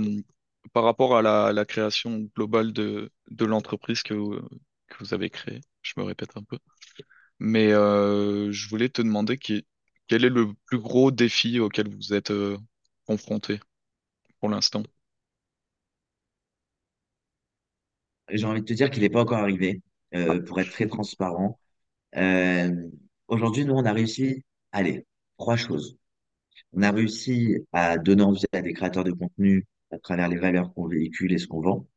par 0.74 0.84
rapport 0.84 1.18
à 1.18 1.22
la, 1.22 1.52
la 1.54 1.66
création 1.66 2.20
globale 2.36 2.72
de, 2.74 3.12
de 3.30 3.46
l'entreprise 3.46 4.02
que, 4.04 4.14
vous- 4.14 4.40
que 4.88 4.98
vous 5.00 5.14
avez 5.14 5.30
créée, 5.30 5.62
je 5.82 5.94
me 5.98 6.04
répète 6.04 6.38
un 6.38 6.44
peu, 6.44 6.58
mais 7.40 7.72
euh, 7.74 8.52
je 8.52 8.70
voulais 8.70 8.90
te 8.90 9.02
demander 9.04 9.38
qui, 9.38 9.66
quel 10.08 10.26
est 10.26 10.30
le 10.30 10.54
plus 10.68 10.80
gros 10.80 11.12
défi 11.12 11.60
auquel 11.62 11.90
vous 11.96 12.14
êtes 12.14 12.32
euh, 12.32 12.58
confronté 13.08 13.60
pour 14.40 14.50
l'instant? 14.50 14.84
J'ai 18.34 18.46
envie 18.46 18.62
de 18.62 18.66
te 18.66 18.74
dire 18.74 18.90
qu'il 18.90 19.04
n'est 19.04 19.10
pas 19.10 19.22
encore 19.22 19.38
arrivé, 19.38 19.82
euh, 20.16 20.42
pour 20.42 20.60
être 20.60 20.72
très 20.72 20.88
transparent. 20.88 21.60
Euh, 22.18 22.72
aujourd'hui, 23.28 23.64
nous, 23.66 23.76
on 23.76 23.86
a 23.86 23.94
réussi, 23.94 24.44
allez, 24.72 25.06
trois 25.38 25.56
choses. 25.56 25.98
On 26.74 26.82
a 26.82 26.92
réussi 26.92 27.58
à 27.72 27.98
donner 27.98 28.24
envie 28.24 28.46
à 28.52 28.62
des 28.62 28.74
créateurs 28.74 29.04
de 29.04 29.12
contenu 29.12 29.66
à 29.92 30.00
travers 30.00 30.30
les 30.30 30.38
valeurs 30.38 30.74
qu'on 30.74 30.88
véhicule 30.88 31.32
et 31.34 31.38
ce 31.38 31.48
qu'on 31.48 31.62
vend. 31.62 31.88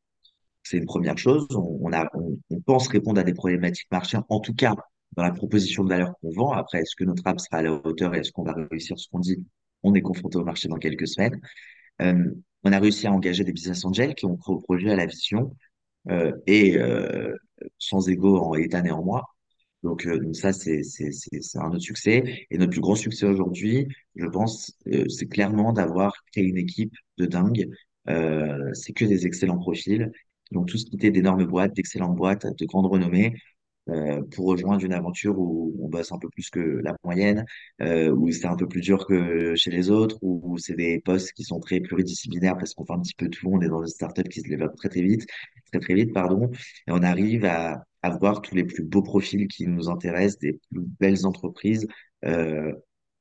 C'est 0.63 0.79
une 0.79 0.87
première 0.87 1.17
chose. 1.17 1.47
On, 1.53 1.93
a, 1.93 2.07
on, 2.15 2.61
pense 2.61 2.89
répondre 2.89 3.21
à 3.21 3.25
des 3.25 3.35
problématiques 3.35 3.91
marchandes, 3.91 4.25
en 4.29 4.41
tout 4.41 4.55
cas 4.55 4.75
dans 5.13 5.23
la 5.23 5.33
proposition 5.33 5.85
de 5.85 5.89
valeur 5.89 6.13
qu'on 6.21 6.31
vend. 6.33 6.53
Après, 6.53 6.81
est-ce 6.81 6.97
que 6.97 7.05
notre 7.05 7.27
app 7.27 7.41
sera 7.41 7.59
à 7.59 7.63
la 7.63 7.73
hauteur 7.73 8.15
et 8.15 8.19
est-ce 8.19 8.33
qu'on 8.33 8.43
va 8.43 8.55
réussir 8.71 8.99
ce 8.99 9.09
qu'on 9.09 9.21
dit? 9.21 9.43
On 9.83 9.95
est 9.95 10.03
confronté 10.03 10.37
au 10.37 10.45
marché 10.45 10.69
dans 10.69 10.77
quelques 10.77 11.09
semaines. 11.09 11.41
Euh, 12.03 12.31
on 12.65 12.73
a 12.73 12.79
réussi 12.79 13.07
à 13.07 13.13
engager 13.13 13.45
des 13.45 13.53
business 13.53 13.85
angels 13.85 14.15
qui 14.15 14.27
ont 14.27 14.37
cru 14.37 14.55
au 14.55 14.61
projet, 14.61 14.91
à 14.91 14.97
la 14.97 15.07
vision, 15.07 15.55
et 16.47 16.77
euh, 16.79 17.35
sans 17.79 18.09
ego 18.09 18.39
en 18.39 18.55
et 18.55 18.69
en 18.91 19.03
moi. 19.05 19.25
Donc, 19.83 20.07
euh, 20.07 20.19
donc 20.19 20.35
ça, 20.37 20.53
c'est 20.53 20.83
un 21.57 21.69
autre 21.71 21.79
succès. 21.79 22.47
Et 22.51 22.59
notre 22.59 22.73
plus 22.73 22.81
grand 22.81 22.97
succès 22.97 23.27
aujourd'hui, 23.27 23.87
je 24.17 24.27
pense, 24.27 24.73
euh, 24.89 25.09
c'est 25.09 25.27
clairement 25.27 25.73
d'avoir 25.73 26.13
créé 26.33 26.45
une 26.45 26.57
équipe 26.57 26.95
de 27.19 27.27
dingue. 27.27 27.71
Euh, 28.09 28.73
c'est 28.75 28.93
que 28.93 29.05
des 29.05 29.27
excellents 29.27 29.59
profils. 29.59 30.11
Ils 30.51 30.59
ont 30.59 30.65
tous 30.65 30.85
quitté 30.85 31.11
d'énormes 31.11 31.45
boîtes, 31.45 31.75
d'excellentes 31.75 32.17
boîtes, 32.17 32.47
de 32.47 32.67
grande 32.67 32.87
renommée 32.87 33.35
euh, 33.89 34.23
pour 34.35 34.47
rejoindre 34.47 34.85
une 34.85 34.93
aventure 34.93 35.39
où 35.39 35.77
on 35.81 35.89
bosse 35.89 36.13
un 36.13 36.19
peu 36.19 36.29
plus 36.31 36.51
que 36.51 36.61
la 36.61 36.97
moyenne, 37.05 37.45
euh, 37.83 38.11
où 38.11 38.31
c'est 38.33 38.47
un 38.47 38.57
peu 38.57 38.67
plus 38.69 38.81
dur 38.81 39.07
que 39.07 39.55
chez 39.57 39.71
les 39.71 39.91
autres, 39.91 40.19
où, 40.23 40.41
où 40.45 40.59
c'est 40.59 40.75
des 40.75 41.01
postes 41.01 41.33
qui 41.33 41.45
sont 41.45 41.61
très 41.61 41.81
pluridisciplinaires 41.81 42.57
parce 42.59 42.75
qu'on 42.75 42.85
fait 42.85 42.93
un 42.95 43.01
petit 43.01 43.15
peu 43.15 43.29
tout, 43.29 43.49
on 43.49 43.61
est 43.61 43.69
dans 43.69 43.83
une 43.83 43.89
startup 43.89 44.29
qui 44.29 44.41
se 44.41 44.49
développe 44.49 44.77
très 44.77 44.89
très 44.89 45.03
vite, 45.03 45.27
très 45.71 45.81
très 45.81 45.95
vite, 45.95 46.13
pardon, 46.13 46.51
et 46.87 46.91
on 46.93 47.03
arrive 47.03 47.45
à, 47.45 47.85
à 48.07 48.17
voir 48.17 48.41
tous 48.41 48.55
les 48.55 48.65
plus 48.65 48.85
beaux 48.85 49.03
profils 49.03 49.49
qui 49.49 49.67
nous 49.67 49.89
intéressent, 49.89 50.39
des 50.39 50.61
plus 50.71 50.83
belles 51.01 51.27
entreprises, 51.27 51.87
euh, 52.25 52.73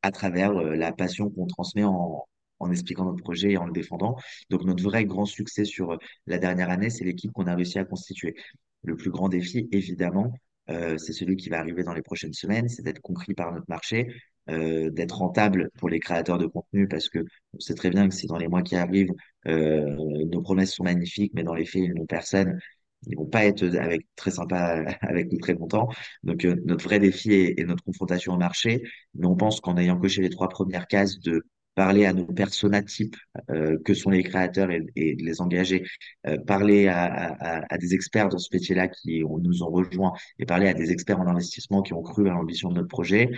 à 0.01 0.11
travers 0.11 0.51
euh, 0.55 0.75
la 0.75 0.91
passion 0.91 1.29
qu'on 1.29 1.47
transmet 1.47 1.83
en 1.83 2.71
expliquant 2.71 3.05
notre 3.05 3.23
projet 3.23 3.51
et 3.51 3.57
en 3.57 3.65
le 3.65 3.71
défendant. 3.71 4.15
Donc 4.49 4.63
notre 4.63 4.83
vrai 4.83 5.05
grand 5.05 5.25
succès 5.25 5.65
sur 5.65 5.93
euh, 5.93 5.97
la 6.27 6.37
dernière 6.37 6.69
année, 6.69 6.89
c'est 6.89 7.03
l'équipe 7.03 7.31
qu'on 7.31 7.47
a 7.47 7.55
réussi 7.55 7.79
à 7.79 7.85
constituer. 7.85 8.35
Le 8.83 8.95
plus 8.95 9.09
grand 9.09 9.29
défi, 9.29 9.67
évidemment, 9.71 10.31
c'est 10.67 11.13
celui 11.13 11.35
qui 11.35 11.49
va 11.49 11.59
arriver 11.59 11.83
dans 11.83 11.93
les 11.93 12.01
prochaines 12.01 12.33
semaines, 12.33 12.67
c'est 12.69 12.81
d'être 12.81 13.01
compris 13.01 13.35
par 13.35 13.51
notre 13.51 13.65
marché, 13.67 14.07
d'être 14.47 15.17
rentable 15.17 15.69
pour 15.77 15.89
les 15.89 15.99
créateurs 15.99 16.37
de 16.37 16.45
contenu, 16.47 16.87
parce 16.87 17.09
que 17.09 17.19
on 17.53 17.59
sait 17.59 17.73
très 17.75 17.89
bien 17.89 18.07
que 18.07 18.13
si 18.15 18.27
dans 18.27 18.37
les 18.37 18.47
mois 18.47 18.61
qui 18.61 18.75
arrivent, 18.75 19.11
nos 19.45 20.41
promesses 20.41 20.73
sont 20.73 20.83
magnifiques, 20.83 21.33
mais 21.35 21.43
dans 21.43 21.53
les 21.53 21.65
faits, 21.65 21.83
ils 21.83 21.93
n'ont 21.93 22.05
personne, 22.05 22.59
ils 23.07 23.17
vont 23.17 23.25
pas 23.25 23.45
être 23.45 23.63
avec 23.77 24.07
très 24.15 24.31
sympa 24.31 24.83
avec 25.01 25.31
nous 25.31 25.39
très 25.39 25.53
longtemps. 25.53 25.89
Donc 26.23 26.45
euh, 26.45 26.55
notre 26.65 26.83
vrai 26.85 26.99
défi 26.99 27.33
est, 27.33 27.65
notre 27.65 27.83
confrontation 27.83 28.33
au 28.33 28.37
marché, 28.37 28.83
mais 29.13 29.27
on 29.27 29.35
pense 29.35 29.61
qu'en 29.61 29.77
ayant 29.77 29.99
coché 29.99 30.21
les 30.21 30.29
trois 30.29 30.49
premières 30.49 30.87
cases 30.87 31.19
de 31.19 31.45
parler 31.75 32.05
à 32.05 32.13
nos 32.13 32.25
personas 32.25 32.83
types 32.83 33.17
euh, 33.49 33.77
que 33.83 33.93
sont 33.93 34.09
les 34.09 34.23
créateurs 34.23 34.71
et, 34.71 34.85
et 34.95 35.15
les 35.15 35.41
engager, 35.41 35.85
euh, 36.25 36.37
parler 36.37 36.87
à, 36.87 37.67
des 37.77 37.93
experts 37.93 38.29
dans 38.29 38.37
ce 38.37 38.47
métier-là 38.53 38.87
qui 38.87 39.23
nous 39.23 39.61
ont 39.61 39.69
rejoints 39.69 40.13
et 40.39 40.45
parler 40.45 40.69
à 40.69 40.73
des 40.73 40.91
experts 40.91 41.19
en 41.19 41.27
investissement 41.27 41.81
qui 41.81 41.93
ont 41.93 42.01
cru 42.01 42.29
à 42.29 42.33
l'ambition 42.33 42.69
de 42.69 42.75
notre 42.75 42.87
projet, 42.87 43.29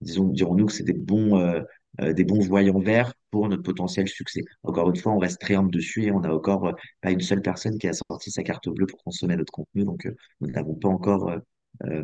disons, 0.00 0.28
dirons-nous 0.28 0.66
que 0.66 0.72
c'est 0.72 0.84
des 0.84 0.92
bons, 0.94 1.38
euh, 1.38 1.60
euh, 1.60 1.62
des 2.00 2.24
bons 2.24 2.40
voyants 2.40 2.80
verts 2.80 3.14
pour 3.30 3.48
notre 3.48 3.62
potentiel 3.62 4.08
succès. 4.08 4.42
Encore 4.62 4.88
une 4.90 4.96
fois, 4.96 5.12
on 5.12 5.18
reste 5.18 5.40
très 5.40 5.54
humble 5.54 5.70
dessus 5.70 6.04
et 6.04 6.12
on 6.12 6.20
n'a 6.20 6.34
encore 6.34 6.66
euh, 6.66 6.72
pas 7.00 7.10
une 7.10 7.20
seule 7.20 7.42
personne 7.42 7.78
qui 7.78 7.88
a 7.88 7.92
sorti 7.92 8.30
sa 8.30 8.42
carte 8.42 8.68
bleue 8.68 8.86
pour 8.86 9.02
consommer 9.02 9.36
notre 9.36 9.52
contenu, 9.52 9.84
donc 9.84 10.06
euh, 10.06 10.14
nous 10.40 10.50
n'avons 10.50 10.74
pas 10.74 10.88
encore 10.88 11.30
euh, 11.30 11.38
euh, 11.84 12.02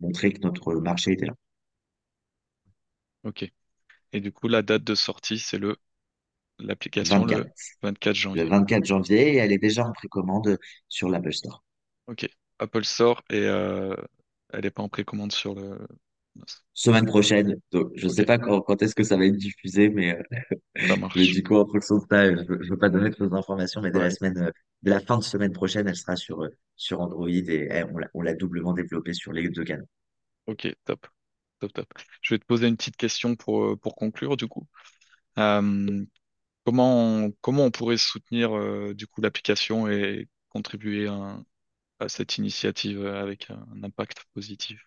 montré 0.00 0.32
que 0.32 0.40
notre 0.40 0.74
marché 0.74 1.12
était 1.12 1.26
là. 1.26 1.34
ok. 3.24 3.50
Et 4.12 4.20
du 4.20 4.30
coup, 4.30 4.46
la 4.46 4.62
date 4.62 4.84
de 4.84 4.94
sortie, 4.94 5.38
c'est 5.38 5.58
le 5.58 5.76
l'application 6.60 7.20
24, 7.20 7.38
le 7.38 7.50
24 7.82 8.06
le 8.06 8.14
janvier. 8.14 8.44
24 8.44 8.84
janvier 8.84 9.34
et 9.34 9.36
elle 9.36 9.52
est 9.52 9.58
déjà 9.58 9.84
en 9.84 9.92
précommande 9.92 10.58
sur 10.88 11.08
l'Apple 11.08 11.32
Store. 11.32 11.64
Ok. 12.06 12.28
Apple 12.60 12.84
Store 12.84 13.22
et 13.30 13.40
euh, 13.40 13.94
elle 14.52 14.62
n'est 14.62 14.70
pas 14.70 14.82
en 14.82 14.88
précommande 14.88 15.32
sur 15.32 15.54
le. 15.54 15.78
Semaine 16.74 17.06
prochaine, 17.06 17.56
donc 17.70 17.92
je 17.94 18.08
Ok, 18.08 18.18
sais 18.18 18.24
pas 18.24 18.38
quand, 18.38 18.60
quand 18.62 18.82
est-ce 18.82 18.94
que 18.96 19.04
ça 19.04 19.16
va 19.16 19.26
être 19.26 19.36
diffusé, 19.36 19.88
mais 19.90 20.18
euh, 20.18 20.22
Mais 21.14 21.26
du 21.28 21.42
coup, 21.42 21.56
en 21.56 21.66
fonction 21.66 21.96
de 21.98 22.04
ça, 22.10 22.26
je 22.34 22.42
ne 22.42 22.68
veux 22.70 22.78
pas 22.78 22.88
donner 22.88 23.10
trop 23.10 23.26
d'informations, 23.26 23.80
mais 23.80 23.90
dès 23.90 24.00
la 24.00 24.10
semaine, 24.10 24.38
euh, 24.38 24.50
dès 24.82 24.90
la 24.90 25.00
fin 25.00 25.18
de 25.18 25.22
semaine 25.24 25.52
prochaine, 25.52 25.88
elle 25.88 25.96
sera 25.96 26.16
sur, 26.16 26.42
euh, 26.42 26.48
sur 26.76 27.00
Android 27.00 27.28
et 27.28 27.68
eh, 27.70 27.84
on 28.14 28.22
l'a, 28.22 28.34
doublement 28.34 28.72
développée 28.74 29.14
sur 29.14 29.32
les 29.32 29.48
deux 29.50 29.64
canaux. 29.64 29.86
Ok, 30.46 30.68
top, 30.84 31.06
top, 31.60 31.72
top. 31.72 31.88
Je 32.22 32.34
vais 32.34 32.38
te 32.38 32.44
poser 32.46 32.68
une 32.68 32.76
petite 32.76 32.96
question 32.96 33.36
pour, 33.36 33.78
pour 33.80 33.94
conclure, 33.96 34.36
du 34.36 34.46
coup. 34.48 34.66
Euh, 35.38 36.04
comment 36.64 37.24
on, 37.26 37.32
comment 37.42 37.64
on 37.66 37.70
pourrait 37.72 37.98
soutenir 37.98 38.56
euh, 38.56 38.94
du 38.94 39.06
coup 39.08 39.20
l'application 39.22 39.88
et 39.88 40.28
contribuer 40.50 41.08
à, 41.08 41.40
à 42.00 42.08
cette 42.08 42.38
initiative 42.38 43.06
avec 43.06 43.50
un, 43.50 43.66
impact 43.84 44.24
positif, 44.34 44.80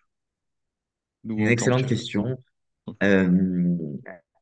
Une 1.36 1.48
excellente 1.48 1.86
que. 1.86 1.88
question. 1.88 2.36
Euh, 3.02 3.28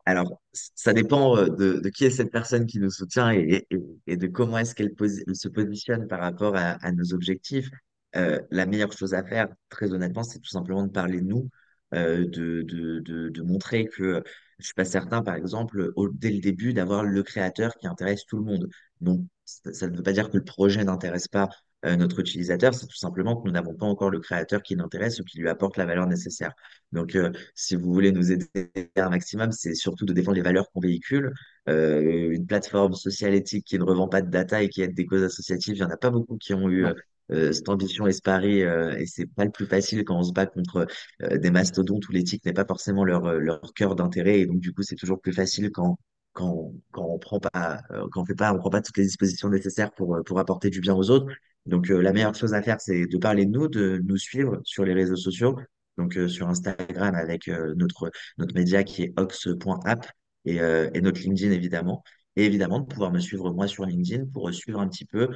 alors, 0.05 0.41
ça 0.53 0.93
dépend 0.93 1.37
euh, 1.37 1.49
de, 1.49 1.81
de 1.81 1.89
qui 1.91 2.05
est 2.05 2.11
cette 2.11 2.31
personne 2.31 2.67
qui 2.67 2.79
nous 2.79 2.91
soutient 2.91 3.33
et, 3.33 3.67
et, 3.71 3.79
et 4.07 4.17
de 4.17 4.27
comment 4.29 4.59
est-ce 4.59 4.75
qu'elle 4.75 4.95
posi- 4.95 5.25
se 5.35 5.49
positionne 5.49 6.07
par 6.07 6.21
rapport 6.21 6.57
à, 6.57 6.73
à 6.85 6.93
nos 6.93 7.13
objectifs. 7.13 7.69
Euh, 8.17 8.41
la 8.51 8.67
meilleure 8.67 8.93
chose 8.93 9.15
à 9.15 9.25
faire, 9.25 9.49
très 9.69 9.93
honnêtement, 9.93 10.23
c'est 10.23 10.39
tout 10.39 10.51
simplement 10.51 10.87
de 10.87 10.93
parler 10.93 11.21
de 11.21 11.27
nous, 11.27 11.51
euh, 11.95 12.25
de, 12.27 12.63
de, 12.63 13.01
de, 13.01 13.29
de 13.31 13.43
montrer 13.43 13.87
que 13.87 14.23
je 14.59 14.65
suis 14.65 14.75
pas 14.75 14.85
certain, 14.85 15.23
par 15.23 15.35
exemple, 15.35 15.93
au- 15.97 16.09
dès 16.09 16.31
le 16.31 16.41
début, 16.41 16.73
d'avoir 16.73 17.05
le 17.05 17.23
créateur 17.23 17.75
qui 17.77 17.87
intéresse 17.87 18.25
tout 18.27 18.39
le 18.39 18.45
monde. 18.45 18.69
Donc, 19.01 19.21
ça, 19.45 19.73
ça 19.73 19.89
ne 19.89 19.97
veut 19.97 20.03
pas 20.03 20.13
dire 20.13 20.31
que 20.31 20.37
le 20.39 20.45
projet 20.45 20.85
n'intéresse 20.85 21.29
pas 21.29 21.49
euh, 21.87 21.97
notre 21.97 22.21
utilisateur, 22.21 22.75
c'est 22.75 22.87
tout 22.87 22.97
simplement 22.97 23.37
que 23.37 23.47
nous 23.47 23.53
n'avons 23.53 23.75
pas 23.75 23.87
encore 23.87 24.11
le 24.11 24.21
créateur 24.21 24.63
qui 24.63 24.75
l'intéresse 24.75 25.21
ou 25.21 25.25
qui 25.25 25.39
lui 25.39 25.49
apporte 25.49 25.77
la 25.77 25.87
valeur 25.87 26.07
nécessaire. 26.07 26.53
Donc, 26.93 27.15
euh, 27.17 27.33
si 27.55 27.77
vous 27.77 27.93
voulez 27.93 28.13
nous 28.13 28.33
aider 28.33 28.51
un 28.97 29.11
maximum, 29.11 29.53
c'est 29.53 29.75
surtout 29.75 30.05
de 30.05 30.13
défendre 30.13 30.37
les 30.37 30.43
valeurs 30.43 30.71
qu'on 30.71 30.81
véhicule. 30.81 31.33
Euh, 31.69 32.31
une 32.31 32.47
plateforme 32.47 32.95
sociale 32.95 33.35
éthique 33.35 33.65
qui 33.67 33.79
ne 33.79 33.85
revend 33.85 34.09
pas 34.09 34.23
de 34.23 34.31
data 34.31 34.63
et 34.63 34.69
qui 34.69 34.83
aide 34.83 34.95
des 34.95 35.07
causes 35.07 35.23
associatives, 35.25 35.75
il 35.77 35.81
n'y 35.81 35.87
en 35.87 35.91
a 35.91 35.97
pas 35.97 36.11
beaucoup 36.11 36.37
qui 36.39 36.55
ont 36.55 36.69
eu 36.69 36.87
euh, 37.33 37.53
cette 37.53 37.69
ambition 37.69 38.07
et 38.07 38.13
ce 38.13 38.23
pari, 38.23 38.63
euh, 38.63 38.97
et 38.99 39.07
c'est 39.07 39.27
pas 39.27 39.45
le 39.45 39.51
plus 39.51 39.67
facile 39.67 40.05
quand 40.05 40.17
on 40.17 40.23
se 40.23 40.33
bat 40.33 40.47
contre 40.47 40.87
euh, 41.23 41.39
des 41.39 41.51
mastodontes 41.51 42.09
où 42.09 42.13
l'éthique 42.13 42.45
n'est 42.45 42.53
pas 42.53 42.65
forcément 42.65 43.05
leur, 43.05 43.33
leur 43.35 43.61
cœur 43.75 43.97
d'intérêt, 43.97 44.41
et 44.41 44.47
donc 44.47 44.61
du 44.61 44.73
coup 44.73 44.83
c'est 44.83 44.95
toujours 44.95 45.21
plus 45.21 45.33
facile 45.33 45.71
quand 45.73 45.99
quand 46.33 46.73
quand 46.93 47.05
on 47.05 47.19
prend 47.19 47.41
pas 47.41 47.81
quand 48.13 48.23
on 48.23 48.27
fait 48.27 48.35
pas 48.35 48.53
on 48.53 48.59
prend 48.59 48.71
pas 48.71 48.83
toutes 48.83 48.99
les 48.99 49.05
dispositions 49.05 49.49
nécessaires 49.49 49.91
pour 49.93 50.19
pour 50.25 50.39
apporter 50.39 50.71
du 50.71 50.81
bien 50.81 50.95
aux 50.95 51.11
autres. 51.11 51.27
Donc 51.67 51.91
euh, 51.91 52.01
la 52.01 52.13
meilleure 52.13 52.35
chose 52.35 52.55
à 52.55 52.63
faire, 52.63 52.81
c'est 52.81 53.07
de 53.07 53.19
parler 53.19 53.47
de 53.47 53.51
nous, 53.51 53.69
de 53.69 54.01
nous 54.05 54.17
suivre 54.17 54.61
sur 54.65 54.85
les 54.85 54.95
réseaux 54.95 55.17
sociaux. 55.17 55.57
Donc 55.97 56.17
euh, 56.17 56.29
sur 56.29 56.49
Instagram 56.49 57.15
avec 57.15 57.49
euh, 57.49 57.75
notre 57.77 58.11
notre 58.39 58.55
média 58.55 58.85
qui 58.85 59.03
est 59.05 59.15
ox.app 59.19 60.07
et, 60.45 60.61
euh, 60.61 60.91
notre 61.01 61.21
LinkedIn 61.21 61.53
évidemment. 61.53 62.03
Et 62.39 62.45
évidemment, 62.45 62.81
de 62.81 62.87
pouvoir 62.87 63.11
me 63.13 63.19
suivre 63.19 63.51
moi 63.51 63.67
sur 63.67 63.87
LinkedIn 63.87 64.27
pour 64.27 64.53
suivre 64.53 64.79
un 64.79 64.89
petit 64.89 65.07
peu 65.07 65.31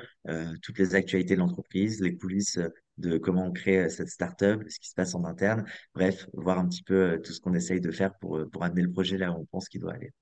toutes 0.61 0.79
les 0.79 0.95
actualités 0.95 1.35
de 1.35 1.41
l'entreprise, 1.41 1.99
les 2.03 2.15
coulisses 2.15 2.59
de 2.99 3.17
comment 3.17 3.47
on 3.47 3.53
crée 3.53 3.89
cette 3.89 4.11
startup, 4.11 4.63
ce 4.69 4.79
qui 4.79 4.91
se 4.91 4.95
passe 4.95 5.15
en 5.15 5.25
interne. 5.25 5.65
Bref, 5.95 6.27
voir 6.35 6.59
un 6.59 6.69
petit 6.69 6.83
peu 6.83 7.19
tout 7.25 7.33
ce 7.33 7.41
qu'on 7.41 7.55
essaye 7.55 7.81
de 7.81 7.91
faire 7.91 8.13
pour, 8.19 8.45
pour 8.53 8.65
amener 8.65 8.83
le 8.83 8.93
projet 8.93 9.17
là 9.17 9.33
où 9.33 9.37
on 9.37 9.47
pense 9.47 9.71
qu'il 9.71 9.81
doit 9.81 9.95
aller. 9.95 10.13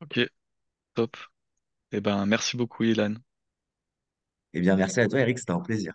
Ok, 0.00 0.18
top. 0.94 1.16
Eh 1.92 2.00
ben, 2.00 2.26
merci 2.26 2.56
beaucoup, 2.56 2.82
Ilan. 2.82 3.14
Eh 4.54 4.60
bien, 4.62 4.74
merci 4.76 5.00
à 5.00 5.06
toi, 5.08 5.20
Eric, 5.20 5.38
c'était 5.38 5.52
un 5.52 5.60
plaisir. 5.60 5.92